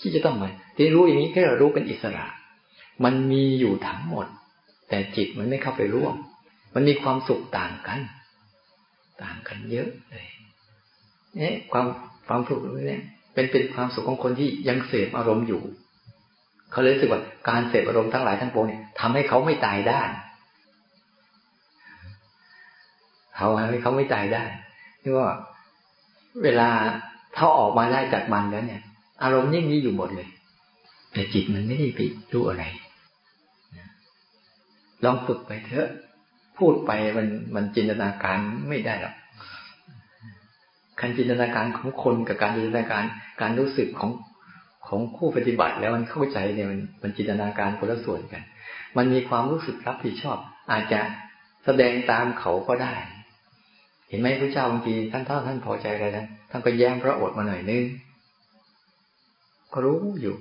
[0.00, 2.26] ที่จะต้องมาที่รู้อย่างนี้แค่รู้เป็นอิสระ
[3.04, 4.26] มันมีอยู่ทั้งหมด
[4.88, 6.14] แต่จิตมันไม่เข้าไปร่วม
[6.74, 8.00] มันมีความสุขต่างกัน
[9.22, 10.26] ต่างกันเยอะเลย
[11.36, 11.86] เนี่ยความ
[12.28, 13.00] ความสุขเนี้
[13.34, 15.62] เป็นเป็นความสุขของคนที่ยังเสพอารมณ์อยู่
[16.70, 20.02] เขาเลยรู้สึกว่าการเสพอารมณ์ทั้งหลายทั้งปวงเนี่ยทำให้เขาไม่ตายได้
[23.36, 24.44] เขาให้เขาไม่ตายได้
[25.02, 25.28] ที่ว่า
[26.44, 26.68] เวลา
[27.36, 28.82] เขาออกมาได้จากมันแล้วเนี่ย
[29.22, 30.28] อารมณ์ยิ่งนี้อยู่หมดเลย
[31.12, 32.00] แต่จิตมันไม่ได้ไป
[32.32, 32.64] รู้อะไร
[35.06, 35.88] ลองฝึกไปเถอะ
[36.58, 38.38] พูดไปมันมันจินตนาการ
[38.68, 39.14] ไม่ได้หรอก
[41.00, 43.04] การจินตนาการของคนกับการจินตนาการ
[43.40, 44.10] การรู้สึกของ
[44.86, 48.42] ของผู้ปฏิบัติแล้วมันเข้าใจเนี่ยมันมันจินตนาการคนละส่วนกัน
[48.96, 50.38] มันมีความรู้สึกรับผิดชอบ
[50.72, 51.00] อาจจะ
[51.64, 52.94] แสดงตามเขาก็ได้
[54.08, 57.84] เห็นไหมพระเจ้าบางทีท่านท่านท่านพอใจอะไรนะท่านก็แย้มพระโอษฐ์มาหน่อยนึง
[59.72, 60.34] ก็รู้อยู่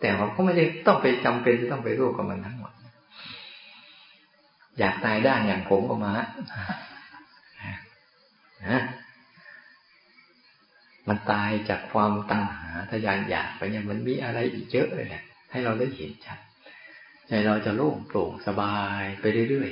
[0.00, 2.56] แต่ว่าก็ไม่ได้ต้องไปจำเป็นจะต้องไปรู้กับมันทั้ง
[4.78, 6.12] อยากตายได้อย่างผมก็มา
[8.70, 8.82] ฮะ
[11.08, 16.38] มันตายจากความตัณหาทยานอยากไปเนี่ยมันมีอะไรอีกเยอะเลยแหละให้เราได้เห็นชัด
[17.28, 19.70] ใจเราจะโล่งโปร่งสบายไปเรื่อย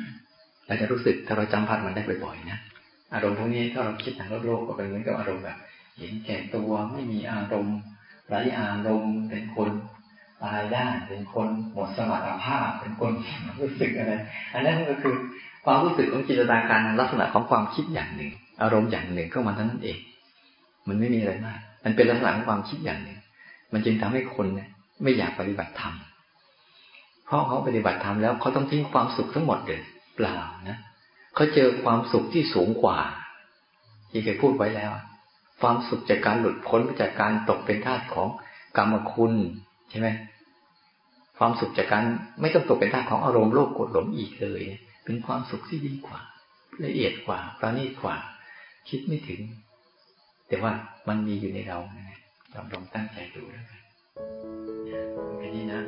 [0.00, 2.58] ๆเราจะรู้สึกถ้าเราจำพัดมันได้บ่อยๆนะ
[3.14, 5.58] อารมณ์พวกนี้ถ้าเราคิดทางโลกโลกก็เป็นเหมือนกับอารมณ์แบบ
[5.98, 7.78] เห็นแก่ตัวไม่มีอารมณ์
[8.28, 9.70] ไร้อารมณ์เป็นคน
[10.44, 13.12] ตายได้เป็นคนหมดสมรรถภาพ เป็นคน
[13.60, 14.12] รู้สึกอะไร
[14.54, 15.14] อันนั้นก็คือ
[15.64, 18.30] ความรู้สึกของจินตนาการลักษณะของความคิดอย่างหนึ่ง
[18.62, 19.98] อารมณ์อย่างหนึ่งเข้ามาเท่านั้นเอง
[20.88, 23.18] มันไม่มีอะไรมาก มันเป็นลักษณะของความคิดอย่างหนึ่ง
[23.72, 24.68] มันจึงทำให้คนเนี่ย
[25.02, 25.94] ไม่อยากปฏิบัติธรรม
[27.26, 29.80] เพราะเขาปฏิบัติธรรมแล้วเขาต้องทิ้งความสุขทั้งหมดเลย
[30.16, 30.36] เปล่า
[30.68, 30.78] นะ
[31.34, 32.98] เขาเจอความสุขที่สูงกว่า
[34.10, 34.90] ที่เคยพูดไว้แล้ว
[35.60, 38.28] ความสุขจากการหลุดพ้นจากการตกเป็นทาสของ
[38.76, 39.32] กรรมคุณ
[39.90, 40.08] ใช่ไหม
[41.38, 42.04] ความสุขจากการ
[42.40, 44.62] ไม่ต้องตกเป็นทาสของอารมณ์โลภโกรธหลงอีกเลย
[45.04, 46.20] เป็นความสุขที่ดีกว่า
[46.84, 48.16] ละเอียดกว่าประณีตกว่า
[48.88, 49.40] คิดไม่ถึง
[50.48, 50.72] แต่ว่า
[51.08, 52.18] มันมีอยู่ในเรานะ
[52.52, 53.80] เราลองตั้งใจดูแล้วกัน
[55.54, 55.80] นี้นะ